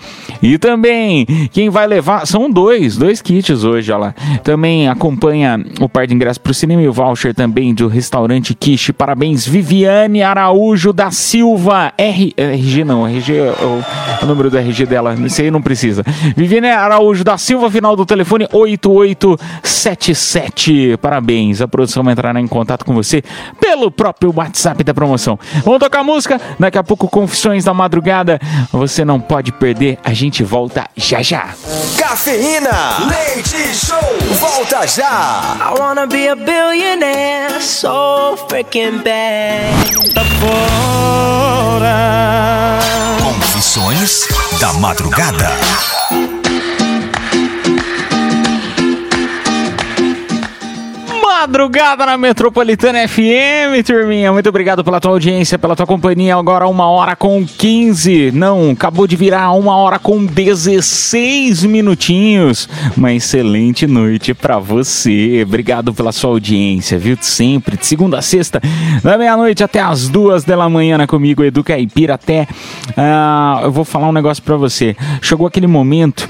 [0.43, 4.15] E também, quem vai levar, são dois, dois kits hoje, olha lá.
[4.43, 8.55] Também acompanha o par de ingressos para o cinema e o voucher também do restaurante
[8.55, 8.92] Kishi.
[8.92, 11.92] Parabéns, Viviane Araújo da Silva.
[11.96, 13.83] R, RG não, RG é o,
[14.22, 16.03] o número do RG dela, esse aí não precisa.
[16.37, 20.96] Viviane Araújo da Silva, final do telefone 8877.
[21.00, 23.22] Parabéns, a produção vai entrar em contato com você
[23.61, 25.38] pelo próprio WhatsApp da promoção.
[25.64, 28.40] Vamos tocar música, daqui a pouco Confissões da Madrugada.
[28.72, 31.50] Você não pode perder, a gente volta já já.
[31.98, 32.70] Cafeína,
[33.09, 33.98] leite show,
[34.38, 35.56] volta já.
[35.60, 39.74] I wanna be a billionaire so freaking bad.
[43.20, 44.28] Confissões
[44.60, 45.50] da Madrugada.
[51.41, 54.31] Madrugada na Metropolitana FM, turminha.
[54.31, 56.37] Muito obrigado pela tua audiência, pela tua companhia.
[56.37, 58.31] Agora uma hora com 15.
[58.33, 62.69] Não, acabou de virar uma hora com 16 minutinhos.
[62.95, 65.43] Uma excelente noite pra você.
[65.43, 67.17] Obrigado pela sua audiência, viu?
[67.19, 68.61] Sempre, de segunda a sexta,
[69.03, 72.47] da meia-noite até as duas da manhã né, comigo, Edu Caipira, até.
[72.99, 74.95] ah, eu vou falar um negócio pra você.
[75.23, 76.29] Chegou aquele momento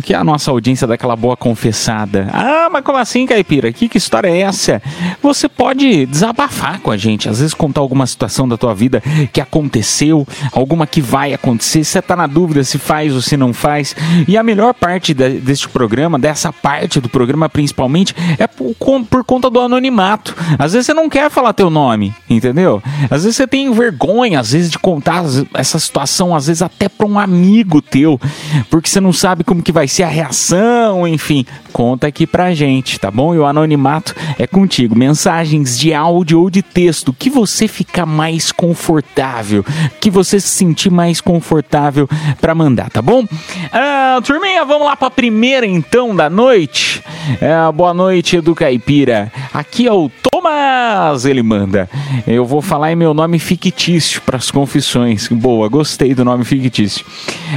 [0.00, 2.28] que a nossa audiência dá aquela boa confessada.
[2.32, 3.72] Ah, mas como assim, Caipira?
[3.72, 4.82] Que, que história é essa?
[5.22, 9.40] Você pode desabafar com a gente, às vezes contar alguma situação da tua vida que
[9.40, 13.94] aconteceu, alguma que vai acontecer, você tá na dúvida se faz ou se não faz.
[14.26, 19.04] E a melhor parte de- deste programa, dessa parte do programa principalmente, é por, con-
[19.04, 20.34] por conta do anonimato.
[20.58, 22.82] Às vezes você não quer falar teu nome, entendeu?
[23.10, 25.24] Às vezes você tem vergonha, às vezes, de contar
[25.54, 28.20] essa situação, às vezes até para um amigo teu,
[28.68, 31.44] porque você não sabe como que vai ser a reação, enfim.
[31.72, 33.34] Conta aqui pra gente, tá bom?
[33.34, 34.96] E o anonimato é contigo.
[34.96, 39.64] Mensagens de áudio ou de texto que você ficar mais confortável,
[40.00, 42.08] que você se sentir mais confortável
[42.40, 43.24] pra mandar, tá bom?
[43.72, 47.02] Ah, turminha, vamos lá pra primeira então da noite.
[47.40, 49.32] É, boa noite, Edu Caipira.
[49.52, 51.88] Aqui é o Thomas, ele manda.
[52.26, 55.28] Eu vou falar em meu nome fictício para as confissões.
[55.28, 57.04] Boa, gostei do nome fictício.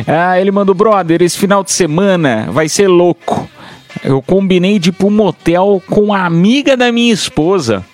[0.07, 3.47] Ah, ele mandou, brother, esse final de semana vai ser louco.
[4.03, 7.85] Eu combinei de ir pro motel com a amiga da minha esposa.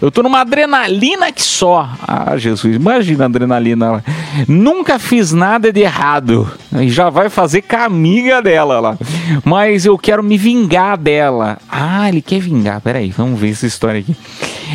[0.00, 1.88] Eu tô numa adrenalina que só.
[2.06, 4.04] Ah, Jesus, imagina a adrenalina.
[4.46, 6.50] Nunca fiz nada de errado.
[6.78, 8.98] E já vai fazer com a amiga dela lá.
[9.44, 11.58] Mas eu quero me vingar dela.
[11.70, 12.80] Ah, ele quer vingar.
[12.80, 14.14] Peraí, vamos ver essa história aqui.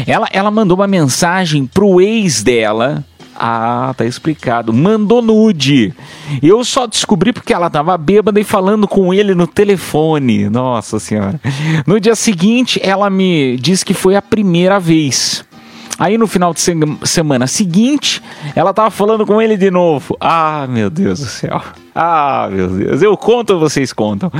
[0.07, 3.03] Ela, ela mandou uma mensagem pro ex dela.
[3.41, 4.73] Ah, tá explicado.
[4.73, 5.93] Mandou nude.
[6.43, 10.49] Eu só descobri porque ela tava bêbada e falando com ele no telefone.
[10.49, 11.39] Nossa senhora.
[11.87, 15.45] No dia seguinte, ela me disse que foi a primeira vez.
[15.99, 16.73] Aí no final de se-
[17.03, 18.21] semana seguinte,
[18.55, 20.15] ela tava falando com ele de novo.
[20.19, 21.61] Ah, meu Deus do céu.
[21.93, 23.01] Ah, meu Deus.
[23.01, 24.31] Eu conto vocês contam?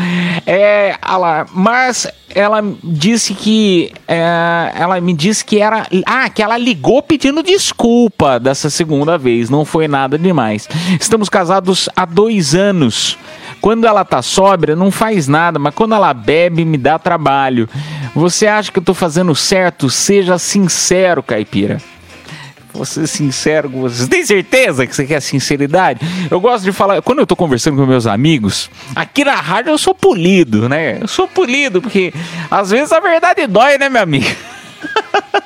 [0.48, 3.92] É, ah lá, mas ela disse que.
[4.08, 5.86] é, ela me disse que era.
[6.06, 9.50] Ah, que ela ligou pedindo desculpa dessa segunda vez.
[9.50, 10.70] Não foi nada demais.
[11.00, 13.18] Estamos casados há dois anos.
[13.60, 17.68] Quando ela tá sóbria, não faz nada, mas quando ela bebe, me dá trabalho.
[18.14, 19.90] Você acha que eu tô fazendo certo?
[19.90, 21.82] Seja sincero, caipira.
[22.74, 24.08] Vou ser sincero com vocês.
[24.08, 26.00] Tem certeza que você quer sinceridade?
[26.30, 29.78] Eu gosto de falar, quando eu tô conversando com meus amigos, aqui na rádio eu
[29.78, 31.00] sou polido, né?
[31.02, 32.14] Eu sou polido, porque
[32.50, 34.28] às vezes a verdade dói, né, meu amigo?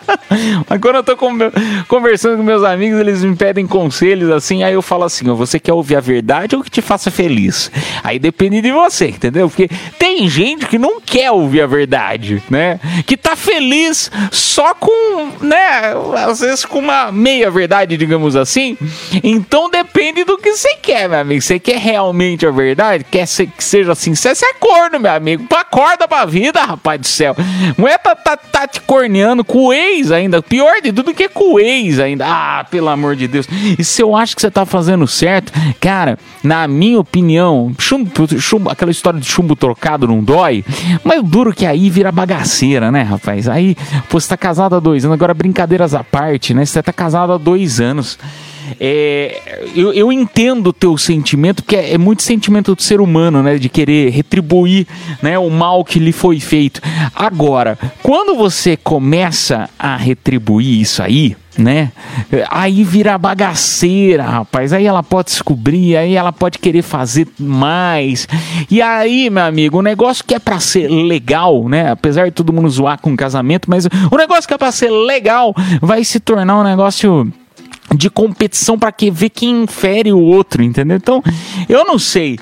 [0.69, 1.51] Mas quando eu tô com meu-
[1.87, 5.73] conversando com meus amigos, eles me pedem conselhos assim, aí eu falo assim: você quer
[5.73, 7.71] ouvir a verdade ou que te faça feliz?
[8.03, 9.49] Aí depende de você, entendeu?
[9.49, 12.79] Porque tem gente que não quer ouvir a verdade, né?
[13.05, 15.93] Que tá feliz só com, né?
[16.27, 18.77] Às vezes com uma meia verdade, digamos assim.
[19.23, 21.41] Então depende do que você quer, meu amigo.
[21.41, 23.05] Você quer realmente a verdade?
[23.09, 24.35] Quer ser- que seja sincero?
[24.35, 25.45] Você é corno, meu amigo.
[25.53, 27.35] Acorda pra vida, rapaz do céu.
[27.77, 30.41] Mulher tá, tá, tá te corneando com o ex ainda.
[30.41, 32.25] Pior de tudo que com o ex ainda.
[32.27, 33.47] Ah, pelo amor de Deus.
[33.77, 38.69] E se eu acho que você tá fazendo certo, cara, na minha opinião, chumbo, chumbo-
[38.69, 40.63] aquela história de chumbo trocado não dói.
[41.03, 43.47] Mas o duro que aí vira bagaceira, né, rapaz?
[43.47, 43.75] Aí,
[44.09, 46.65] pô, você tá casado há dois anos, agora brincadeiras à parte, né?
[46.65, 48.17] Você tá casado há dois anos.
[48.79, 53.41] É, eu, eu entendo o teu sentimento, porque é, é muito sentimento do ser humano,
[53.43, 53.57] né?
[53.57, 54.87] De querer retribuir
[55.21, 56.81] né, o mal que lhe foi feito.
[57.15, 61.91] Agora, quando você começa a retribuir isso aí, né?
[62.49, 64.73] Aí vira bagaceira, rapaz.
[64.73, 68.27] Aí ela pode descobrir, aí ela pode querer fazer mais.
[68.69, 71.91] E aí, meu amigo, o negócio que é pra ser legal, né?
[71.91, 75.53] Apesar de todo mundo zoar com casamento, mas o negócio que é pra ser legal
[75.81, 77.31] vai se tornar um negócio
[77.95, 80.97] de competição para que ver quem infere o outro, entendeu?
[80.97, 81.23] Então,
[81.67, 82.37] eu não sei.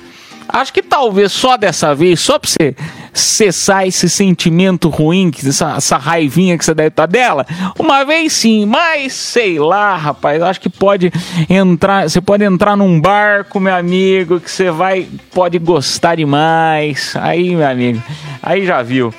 [0.48, 2.74] Acho que talvez só dessa vez, só pra você
[3.12, 7.46] cessar esse sentimento ruim, essa, essa raivinha que você deve estar dela,
[7.78, 11.10] uma vez sim, mas sei lá, rapaz, acho que pode
[11.48, 17.14] entrar, você pode entrar num barco, meu amigo, que você vai, pode gostar demais.
[17.16, 18.02] Aí, meu amigo,
[18.42, 19.12] aí já viu.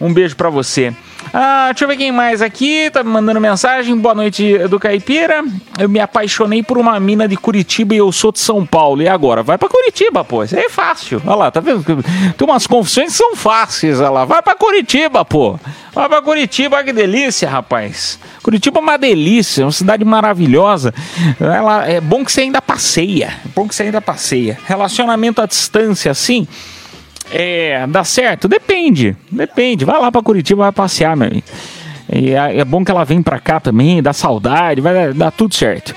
[0.00, 0.92] Um beijo pra você.
[1.36, 2.88] Ah, deixa eu ver quem mais aqui.
[2.92, 3.98] Tá me mandando mensagem.
[3.98, 5.42] Boa noite, do Caipira.
[5.76, 9.02] Eu me apaixonei por uma mina de Curitiba e eu sou de São Paulo.
[9.02, 9.42] E agora?
[9.42, 10.44] Vai pra Curitiba, pô.
[10.44, 11.20] Isso aí é fácil.
[11.26, 11.82] Olha lá, tá vendo?
[11.82, 13.98] Tem umas confissões que são fáceis.
[13.98, 14.24] Olha lá.
[14.24, 15.58] Vai pra Curitiba, pô.
[15.92, 18.16] Vai pra Curitiba, que delícia, rapaz.
[18.40, 20.94] Curitiba é uma delícia, é uma cidade maravilhosa.
[21.40, 23.34] Ela, é bom que você ainda passeia.
[23.44, 24.56] É bom que você ainda passeia.
[24.66, 26.46] Relacionamento à distância, assim.
[27.32, 28.46] É, dá certo?
[28.46, 29.84] Depende, depende.
[29.84, 31.44] Vai lá pra Curitiba, vai passear, meu amigo.
[32.12, 35.54] E é, é bom que ela vem pra cá também, dá saudade, vai dar, tudo
[35.54, 35.94] certo.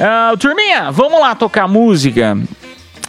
[0.00, 2.36] Ah, turminha, vamos lá tocar música.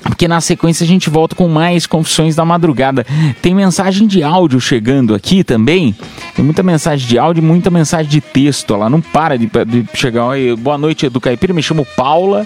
[0.04, 3.04] Porque na sequência a gente volta com mais confissões da madrugada.
[3.42, 5.96] Tem mensagem de áudio chegando aqui também.
[6.36, 8.76] Tem muita mensagem de áudio e muita mensagem de texto.
[8.76, 10.28] Ela não para de, de chegar.
[10.28, 11.54] Oi, boa noite, Edu Caipira.
[11.54, 12.46] Me chamo Paula.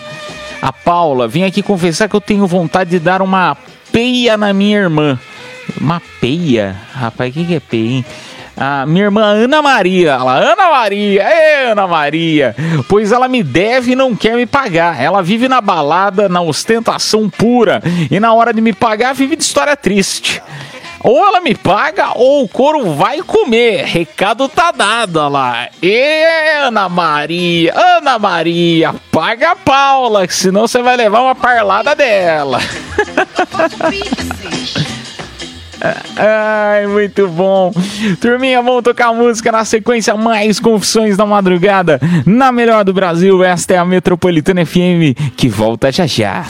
[0.62, 3.58] A Paula, vim aqui confessar que eu tenho vontade de dar uma
[3.92, 5.20] peia na minha irmã.
[5.80, 6.76] Uma peia?
[6.94, 8.06] Rapaz, o que, que é peia, hein?
[8.62, 12.54] A minha irmã Ana Maria, ela, Ana Maria, é Ana Maria,
[12.90, 15.02] pois ela me deve e não quer me pagar.
[15.02, 17.82] Ela vive na balada, na ostentação pura,
[18.12, 20.42] e na hora de me pagar vive de história triste.
[21.02, 23.86] Ou ela me paga ou o couro vai comer.
[23.86, 25.70] Recado tá dado, lá.
[25.82, 26.24] E
[26.66, 32.60] Ana Maria, Ana Maria, paga a Paula, que senão você vai levar uma parlada dela.
[36.18, 37.72] Ai, muito bom.
[38.20, 40.16] Turminha, vamos tocar música na sequência.
[40.16, 42.00] Mais confissões da madrugada.
[42.26, 46.46] Na melhor do Brasil, esta é a Metropolitana FM que volta já já.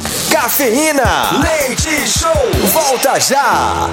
[0.49, 2.33] Cafeína, leite show,
[2.73, 3.87] volta já.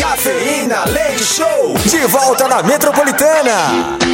[0.00, 4.05] Cafeína, leite show, de volta na Metropolitana.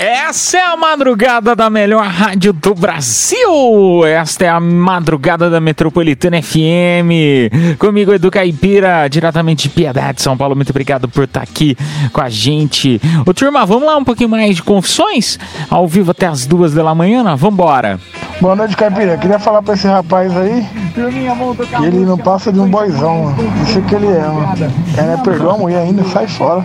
[0.00, 4.06] Essa é a madrugada da melhor rádio do Brasil.
[4.06, 7.76] Esta é a madrugada da Metropolitana FM.
[7.80, 10.54] Comigo, Edu Caipira, diretamente de Piedade, São Paulo.
[10.54, 11.76] Muito obrigado por estar aqui
[12.12, 13.00] com a gente.
[13.26, 15.36] Ô, turma, vamos lá um pouquinho mais de confissões?
[15.68, 17.24] Ao vivo até as duas da manhã?
[17.24, 17.34] Né?
[17.34, 17.98] Vambora.
[18.40, 19.18] Boa noite, Caipira.
[19.18, 23.36] Queria falar pra esse rapaz aí que ele não passa de um boizão, mano.
[23.66, 24.72] Isso que ele é, mano.
[24.96, 26.64] Ele não perdoa a mulher ainda, sai fora.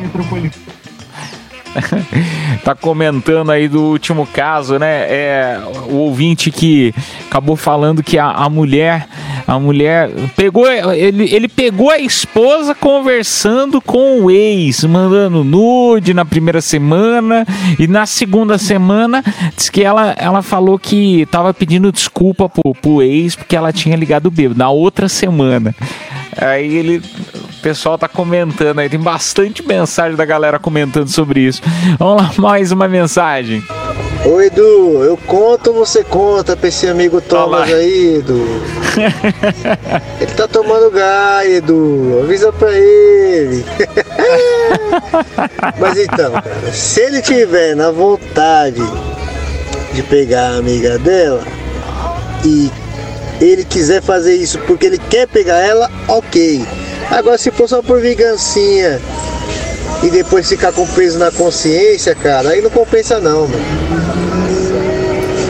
[2.63, 5.05] tá comentando aí do último caso, né?
[5.09, 6.93] É o ouvinte que
[7.27, 9.07] acabou falando que a, a mulher,
[9.47, 16.25] a mulher pegou, ele, ele pegou a esposa conversando com o ex, mandando nude na
[16.25, 17.45] primeira semana
[17.79, 19.23] e na segunda semana
[19.55, 23.95] diz que ela, ela falou que tava pedindo desculpa pro, pro ex porque ela tinha
[23.95, 25.75] ligado o bêbado na outra semana.
[26.37, 31.61] Aí ele, o pessoal tá comentando aí, tem bastante mensagem da galera comentando sobre isso.
[31.97, 33.63] Vamos lá, mais uma mensagem.
[34.25, 38.45] Ô Edu, eu conto ou você conta pra esse amigo Thomas aí, Edu?
[40.21, 42.21] Ele tá tomando gás, Edu.
[42.23, 43.65] Avisa pra ele.
[45.77, 48.81] Mas então, cara, se ele tiver na vontade
[49.93, 51.43] de pegar a amiga dela
[52.45, 52.71] e
[53.49, 56.65] ele quiser fazer isso porque ele quer pegar ela, ok.
[57.09, 58.99] Agora se for só por vingancinha
[60.01, 63.63] e depois ficar com peso na consciência, cara, aí não compensa não, mano.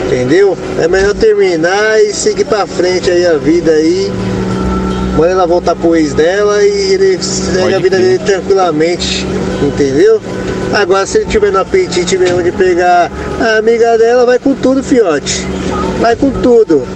[0.06, 0.56] Entendeu?
[0.80, 4.12] É melhor terminar e seguir pra frente aí a vida aí.
[5.16, 9.24] Manda ela voltar pro ex dela e ele segue a vida dele tranquilamente,
[9.62, 10.20] entendeu?
[10.72, 14.82] Agora se ele tiver no apetite mesmo de pegar a amiga dela, vai com tudo,
[14.82, 15.46] fiote.
[16.00, 16.86] Vai com tudo.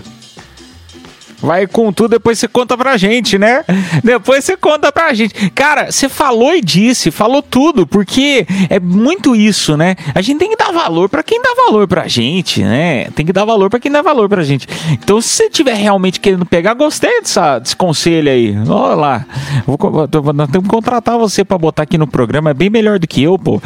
[1.40, 3.64] Vai com tudo, depois você conta pra gente, né?
[4.04, 5.50] Depois você conta pra gente.
[5.50, 9.96] Cara, você falou e disse, falou tudo, porque é muito isso, né?
[10.14, 13.10] A gente tem que dar valor pra quem dá valor pra gente, né?
[13.14, 14.66] Tem que dar valor pra quem dá valor pra gente.
[14.92, 18.56] Então, se você tiver realmente querendo pegar, gostei dessa, desse conselho aí.
[18.68, 19.26] Olha lá.
[19.66, 23.38] Vou, vou, contratar você pra botar aqui no programa, é bem melhor do que eu,
[23.38, 23.60] pô.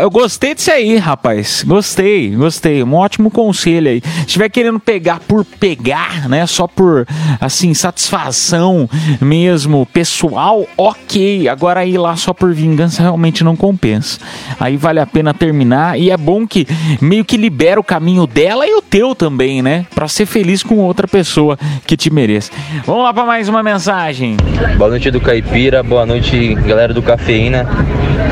[0.00, 1.64] Eu gostei disso aí, rapaz.
[1.66, 2.82] Gostei, gostei.
[2.82, 4.02] Um ótimo conselho aí.
[4.20, 6.46] Se tiver querendo pegar por pegar, né?
[6.46, 7.06] Só por
[7.40, 8.88] assim, satisfação
[9.20, 9.59] mesmo
[9.92, 11.48] pessoal, ok.
[11.48, 14.18] Agora ir lá só por vingança realmente não compensa.
[14.58, 16.66] Aí vale a pena terminar e é bom que
[17.00, 19.86] meio que libera o caminho dela e o teu também, né?
[19.94, 22.52] Pra ser feliz com outra pessoa que te mereça.
[22.84, 24.36] Vamos lá pra mais uma mensagem.
[24.76, 27.66] Boa noite do Caipira, boa noite galera do Cafeína.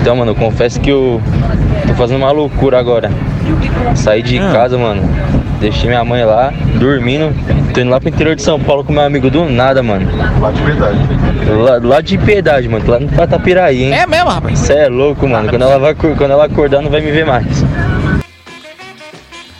[0.00, 1.20] Então, mano, confesso que eu
[1.86, 3.10] tô fazendo uma loucura agora.
[3.94, 5.02] Saí de casa, mano.
[5.60, 7.34] Deixei minha mãe lá, dormindo.
[7.74, 10.08] Tô indo lá pro interior de São Paulo com meu amigo do nada, mano.
[10.40, 10.98] Lá de piedade.
[11.50, 12.84] Lá, lá de piedade, mano.
[12.88, 13.92] Lá no Patapiraí, hein?
[13.92, 14.58] É mesmo, rapaz?
[14.58, 15.48] Você é louco, mano.
[15.48, 17.64] Quando ela, vai, quando ela acordar, não vai me ver mais.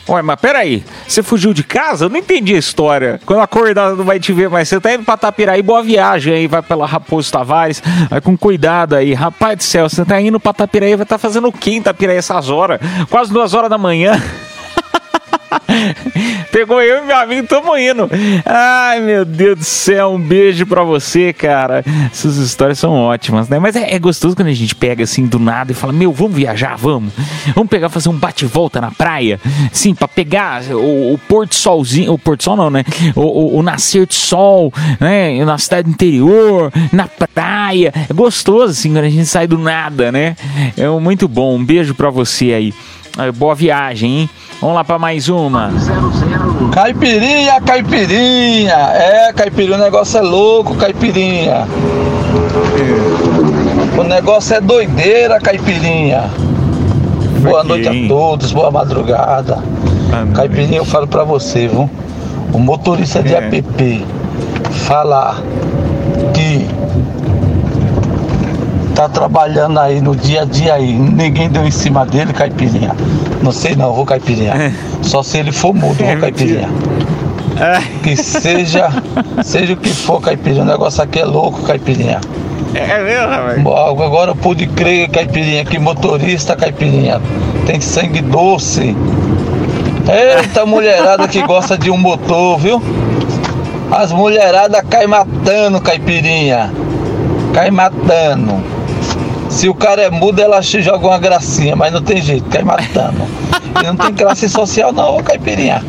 [0.09, 2.05] Ué, mas peraí, você fugiu de casa?
[2.05, 3.19] Eu não entendi a história.
[3.27, 4.67] Quando acordar não vai te ver mais.
[4.67, 8.95] Você tá indo pra Tapiraí, boa viagem aí, vai pela Raposo Tavares, vai com cuidado
[8.95, 9.13] aí.
[9.13, 11.81] Rapaz do céu, você tá indo pra Tapiraí, vai estar tá fazendo o quê em
[11.81, 12.79] Tapiraí essas horas?
[13.07, 14.19] Quase duas horas da manhã.
[16.51, 18.09] Pegou eu e meu amigo, tamo indo.
[18.45, 21.83] Ai, meu Deus do céu, um beijo pra você, cara.
[22.11, 23.59] Essas histórias são ótimas, né?
[23.59, 26.35] Mas é, é gostoso quando a gente pega assim do nada e fala: Meu, vamos
[26.35, 27.13] viajar, vamos.
[27.55, 29.39] Vamos pegar, fazer um bate-volta na praia.
[29.71, 32.13] Sim, pra pegar o, o Porto Solzinho.
[32.13, 32.83] O Porto Sol não, né?
[33.15, 35.43] O, o, o nascer de sol, né?
[35.43, 37.93] Na cidade interior, na praia.
[38.09, 40.35] É gostoso assim quando a gente sai do nada, né?
[40.77, 41.55] É muito bom.
[41.55, 42.73] Um beijo pra você aí.
[43.35, 44.29] Boa viagem, hein?
[44.61, 45.71] Vamos lá para mais uma.
[46.73, 48.73] Caipirinha, caipirinha.
[48.75, 51.65] É, caipirinha, o negócio é louco, caipirinha.
[53.97, 56.29] O negócio é doideira, caipirinha.
[57.41, 59.59] Boa noite a todos, boa madrugada.
[60.35, 61.89] Caipirinha, eu falo pra você, viu?
[62.51, 63.37] O motorista de É.
[63.37, 64.05] app
[64.87, 65.37] falar
[66.33, 66.67] que
[68.99, 72.93] tá trabalhando aí no dia a dia aí, ninguém deu em cima dele, caipirinha.
[73.41, 74.75] Não sei não, vou caipirinha.
[75.01, 76.67] Só se ele for mudo, vou caipirinha.
[78.03, 78.89] Que seja,
[79.41, 80.63] seja o que for, caipirinha.
[80.63, 82.19] O negócio aqui é louco, caipirinha.
[82.73, 84.03] É mesmo, rapaz?
[84.03, 87.21] Agora eu pude crer, caipirinha, que motorista, caipirinha,
[87.65, 88.97] tem sangue doce.
[90.11, 92.83] Eita mulherada que gosta de um motor, viu?
[93.89, 96.69] As mulheradas caem matando, caipirinha.
[97.53, 98.78] Cai matando.
[99.49, 103.27] Se o cara é mudo, ela joga uma gracinha, mas não tem jeito, cai matando.
[103.81, 105.83] E não tem classe social não, ô caipirinha.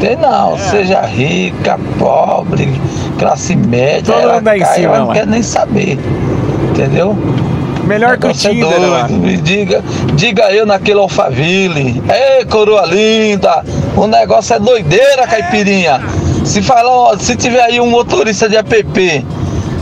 [0.00, 2.80] Tem não, seja rica, pobre,
[3.18, 5.98] classe média, Todo ela cai, cima, ela não quer nem saber.
[6.70, 7.16] Entendeu?
[7.84, 9.12] Melhor que o é Tinder, doido.
[9.14, 9.82] Me diga,
[10.14, 12.02] diga eu naquele Alphaville.
[12.08, 13.64] Ei, coroa linda,
[13.96, 16.00] o negócio é doideira, caipirinha.
[16.44, 19.26] Se falar, se tiver aí um motorista de app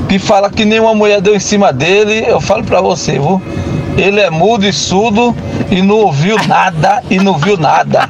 [0.09, 3.43] que fala que nenhuma mulher deu em cima dele, eu falo pra você, viu?
[3.97, 5.37] Ele é mudo e surdo
[5.71, 8.09] e não ouviu nada e não viu nada.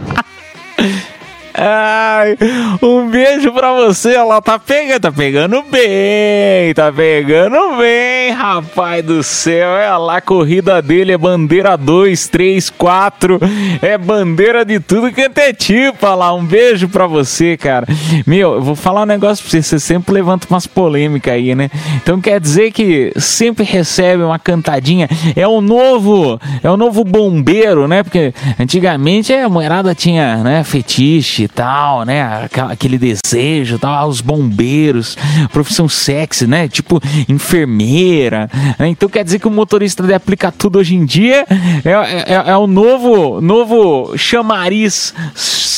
[1.60, 2.38] Ai,
[2.80, 9.24] um beijo pra você, ela tá pegando, tá pegando bem, tá pegando bem, rapaz do
[9.24, 13.40] céu, é lá a corrida dele, é bandeira 2, 3, 4,
[13.82, 17.88] é bandeira de tudo que é tipo, lá, um beijo pra você, cara.
[18.24, 21.70] Meu, eu vou falar um negócio pra você, você sempre levanta umas polêmicas aí, né?
[21.96, 27.88] Então quer dizer que sempre recebe uma cantadinha, é o novo, é o novo bombeiro,
[27.88, 28.04] né?
[28.04, 32.48] Porque antigamente a mulherada tinha, né, fetiche tal, né?
[32.70, 35.16] Aquele desejo tal, ah, os bombeiros,
[35.52, 36.68] profissão sexy, né?
[36.68, 38.50] Tipo enfermeira.
[38.78, 38.88] né?
[38.88, 41.46] Então quer dizer que o motorista de aplica tudo hoje em dia
[41.84, 45.14] é, é, é o novo, novo chamariz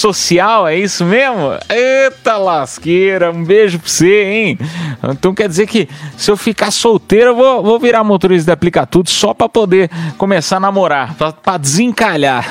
[0.01, 1.53] social, é isso mesmo?
[1.69, 4.59] Eita lasqueira, um beijo pra você, hein?
[5.11, 8.87] Então quer dizer que se eu ficar solteiro, eu vou, vou virar motorista de aplica
[8.87, 12.47] tudo só pra poder começar a namorar, pra, pra desencalhar.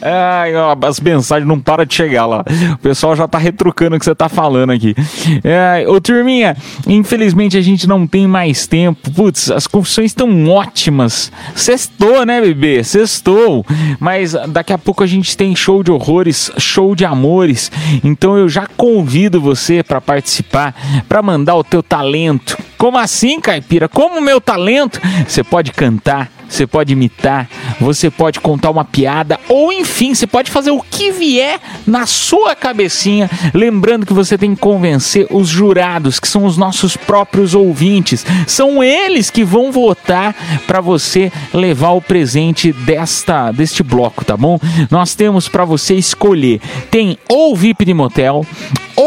[0.00, 2.44] Ai, as mensagens não param de chegar lá.
[2.72, 4.94] O pessoal já tá retrucando o que você tá falando aqui.
[5.42, 9.10] É, ô, turminha, infelizmente a gente não tem mais tempo.
[9.10, 11.30] Putz, as confissões estão ótimas.
[11.54, 12.82] Sextou, né, bebê?
[12.82, 13.64] Sextou.
[13.98, 17.70] Mas daqui a pouco a gente tem show de horrores, show de amores.
[18.02, 20.74] Então eu já convido você para participar,
[21.08, 22.56] para mandar o teu talento.
[22.76, 23.88] Como assim, caipira?
[23.88, 25.00] Como o meu talento?
[25.26, 27.48] Você pode cantar, você pode imitar,
[27.80, 32.54] você pode contar uma piada, ou enfim, você pode fazer o que vier na sua
[32.54, 33.30] cabecinha.
[33.52, 38.24] Lembrando que você tem que convencer os jurados, que são os nossos próprios ouvintes.
[38.46, 40.34] São eles que vão votar
[40.66, 44.58] para você levar o presente desta deste bloco, tá bom?
[44.90, 46.60] Nós temos para você escolher.
[46.90, 48.46] Tem ou VIP de motel,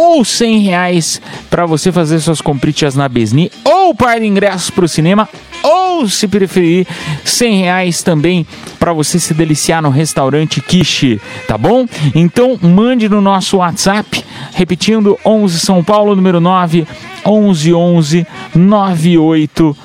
[0.07, 4.85] ou 100 reais para você fazer suas compritas na Besni, ou par de ingressos para
[4.85, 5.27] o cinema,
[5.61, 6.87] ou se preferir,
[7.25, 8.47] 100 reais também
[8.79, 11.85] para você se deliciar no restaurante Kishi, tá bom?
[12.15, 16.87] Então mande no nosso WhatsApp, repetindo 11 São Paulo, número 9
[17.25, 19.77] 11 11 98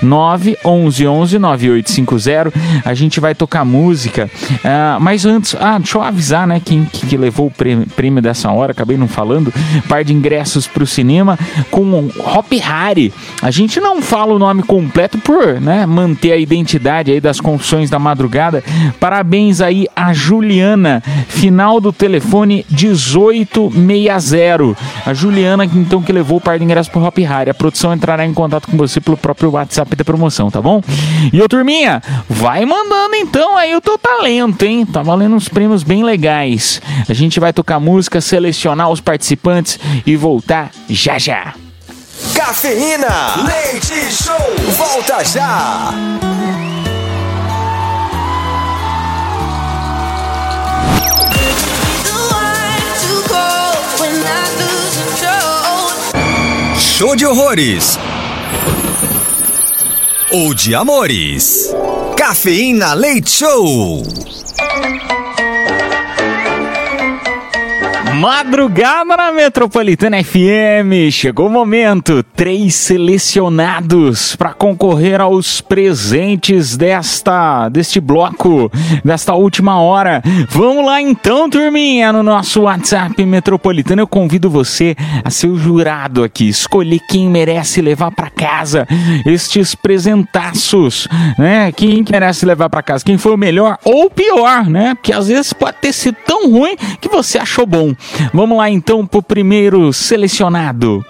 [0.00, 2.52] 50 9 11 11 9850
[2.84, 4.30] a gente vai tocar música.
[4.64, 8.22] Ah, mas antes ah, deixa eu avisar né quem que, que levou o prêmio, prêmio
[8.22, 9.52] dessa hora acabei não falando.
[9.88, 11.38] Par de ingressos para o cinema
[11.70, 13.12] com Hop Harry.
[13.42, 17.90] A gente não fala o nome completo por né, manter a identidade aí das confissões
[17.90, 18.62] da madrugada.
[19.00, 21.02] Parabéns aí a Juliana.
[21.28, 24.76] Final do telefone 1860
[25.06, 27.50] a Juliana então que levou o par de ingressos pro Hop Harry.
[27.50, 30.82] A produção entrará em contato com você pelo próprio WhatsApp WhatsApp da promoção, tá bom?
[31.32, 34.84] E ô turminha, vai mandando então aí o teu talento, hein?
[34.84, 36.80] Tá valendo uns prêmios bem legais.
[37.08, 41.54] A gente vai tocar música, selecionar os participantes e voltar já já.
[42.34, 44.36] Cafeína, leite show,
[44.76, 45.92] volta já.
[56.76, 57.96] Show de horrores.
[60.30, 61.74] Ou de amores.
[62.14, 64.02] Cafeína Leite Show.
[68.18, 71.08] Madrugada na Metropolitana FM.
[71.12, 72.24] Chegou o momento.
[72.34, 78.72] Três selecionados para concorrer aos presentes desta deste bloco,
[79.04, 80.20] desta última hora.
[80.48, 84.02] Vamos lá então, turminha, no nosso WhatsApp Metropolitana.
[84.02, 88.84] Eu convido você a ser o jurado aqui, escolher quem merece levar para casa
[89.24, 91.06] estes presentaços,
[91.38, 91.70] né?
[91.70, 93.04] Quem que merece levar para casa?
[93.04, 94.96] Quem foi o melhor ou o pior, né?
[94.96, 97.94] Porque às vezes pode ter sido tão ruim que você achou bom.
[98.32, 101.04] Vamos lá então pro primeiro selecionado.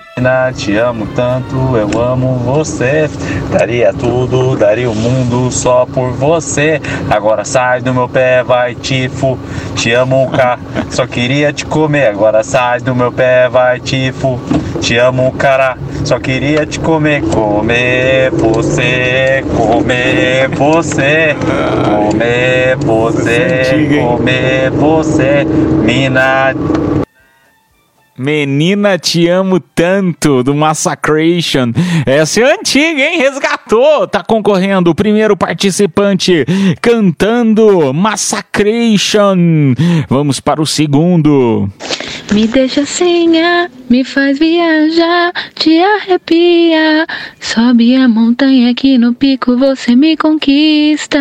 [0.57, 3.09] Te amo tanto, eu amo você.
[3.51, 6.81] Daria tudo, daria o mundo só por você.
[7.09, 9.39] Agora sai do meu pé, vai tifo.
[9.77, 10.59] Te amo cá,
[10.91, 12.09] só queria te comer.
[12.09, 14.41] Agora sai do meu pé, vai tifo.
[14.81, 17.23] Te amo, cara, só queria te comer.
[17.23, 21.37] Comer você, comer você,
[21.85, 25.45] comer você, comer você.
[25.85, 26.55] Mina,
[28.19, 31.73] Menina, te amo tanto, do Massacration.
[32.05, 33.19] Essa é antiga, hein?
[33.19, 34.09] Resgatou.
[34.09, 36.45] Tá concorrendo o primeiro participante
[36.83, 39.37] cantando Massacration.
[40.09, 41.71] Vamos para o segundo.
[42.33, 47.07] Me deixa senha, me faz viajar, te arrepia.
[47.41, 51.19] Sobe a montanha aqui no pico, você me conquista.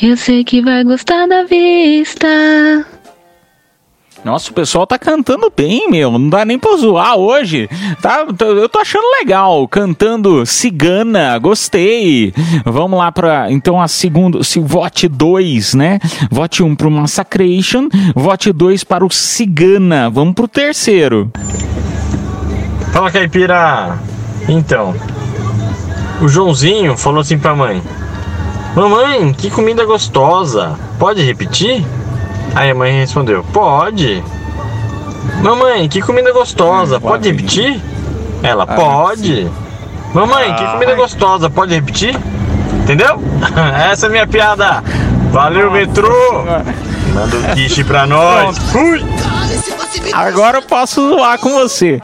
[0.00, 2.28] Eu sei que vai gostar da vista.
[4.24, 6.12] Nossa, o pessoal tá cantando bem, meu.
[6.12, 7.68] Não dá nem pra zoar hoje.
[8.02, 9.66] Tá, eu tô achando legal.
[9.66, 12.34] Cantando Cigana, gostei.
[12.64, 15.98] Vamos lá pra, então, a segunda, se vote 2, né?
[16.30, 20.10] Vote 1 um pro Massacration, vote 2 para o Cigana.
[20.10, 21.30] Vamos pro terceiro.
[22.92, 23.98] Fala caipira!
[24.48, 24.94] Então,
[26.20, 27.80] o Joãozinho falou assim pra mãe:
[28.74, 30.78] Mamãe, que comida gostosa!
[30.98, 31.84] Pode repetir?
[32.54, 34.22] Aí a mãe respondeu: Pode.
[35.42, 37.00] Mamãe, que comida gostosa!
[37.00, 37.80] Pode repetir?
[38.42, 39.50] Ela: Pode.
[40.12, 41.48] Mamãe, que comida gostosa!
[41.48, 42.16] Pode repetir?
[42.82, 43.20] Entendeu?
[43.90, 44.82] Essa é a minha piada.
[45.30, 46.44] Valeu, metrô!
[47.14, 48.58] Manda o quiche pra nós.
[48.58, 49.04] Fui!
[50.12, 52.00] Agora eu posso zoar com você.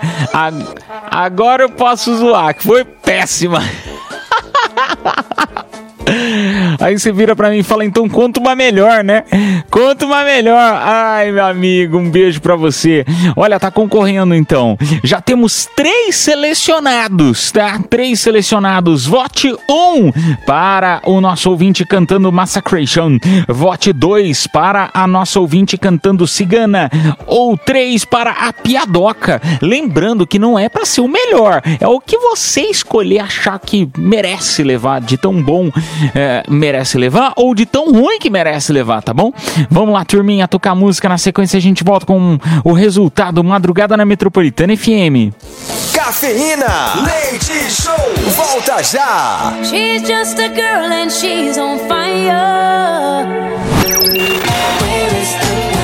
[1.10, 3.62] Agora eu posso zoar, que foi péssima.
[6.80, 9.24] Aí você vira pra mim e fala, então conta uma melhor, né?
[9.70, 10.80] Conta uma melhor.
[10.82, 13.04] Ai, meu amigo, um beijo pra você.
[13.36, 14.76] Olha, tá concorrendo então.
[15.02, 17.78] Já temos três selecionados, tá?
[17.88, 19.06] Três selecionados.
[19.06, 20.12] Vote um
[20.46, 23.18] para o nosso ouvinte cantando Massacration.
[23.48, 26.90] Vote dois para a nossa ouvinte cantando Cigana.
[27.26, 29.40] Ou três para a Piadoca.
[29.60, 33.88] Lembrando que não é pra ser o melhor, é o que você escolher achar que
[33.96, 35.70] merece levar de tão bom
[36.14, 39.32] é, merece levar ou de tão ruim que merece levar, tá bom?
[39.70, 41.08] Vamos lá, turminha, tocar música.
[41.08, 45.32] Na sequência a gente volta com o resultado Madrugada na Metropolitana FM.
[45.92, 46.66] Cafeína,
[47.04, 47.94] leite show,
[48.36, 49.54] volta já.
[49.64, 53.26] She's just a girl and she's on fire.
[53.86, 55.75] Where is the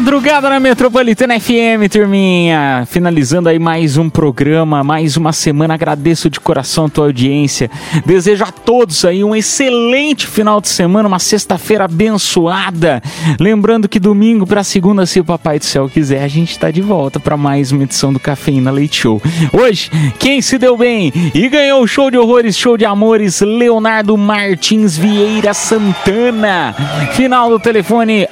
[0.00, 2.86] Madrugada na Metropolitana FM, turminha.
[2.86, 5.74] Finalizando aí mais um programa, mais uma semana.
[5.74, 7.70] Agradeço de coração a tua audiência.
[8.06, 13.02] Desejo a todos aí um excelente final de semana, uma sexta-feira abençoada.
[13.38, 16.80] Lembrando que domingo para segunda, se o Papai do Céu quiser, a gente tá de
[16.80, 19.20] volta para mais uma edição do Cafeína Leite Show.
[19.52, 24.16] Hoje, quem se deu bem e ganhou o show de horrores, show de amores, Leonardo
[24.16, 26.74] Martins Vieira Santana.
[27.12, 28.26] Final do telefone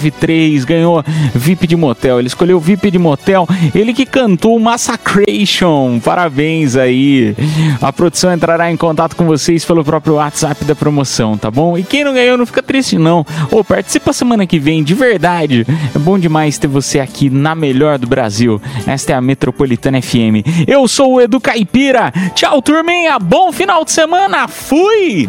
[0.00, 2.18] 8793 ganhou VIP de motel.
[2.18, 3.46] Ele escolheu VIP de motel.
[3.74, 6.00] Ele que cantou Massacration.
[6.00, 7.36] Parabéns aí.
[7.80, 11.76] A produção entrará em contato com vocês pelo próprio WhatsApp da promoção, tá bom?
[11.76, 13.24] E quem não ganhou, não fica triste não.
[13.50, 15.66] Ô, participa semana que vem, de verdade.
[15.94, 18.60] É bom demais ter você aqui na melhor do Brasil.
[18.86, 20.66] Esta é a Metropolitana FM.
[20.66, 22.12] Eu sou o Edu Caipira.
[22.34, 23.18] Tchau, turminha.
[23.18, 24.48] Bom final de semana.
[24.48, 25.28] Fui!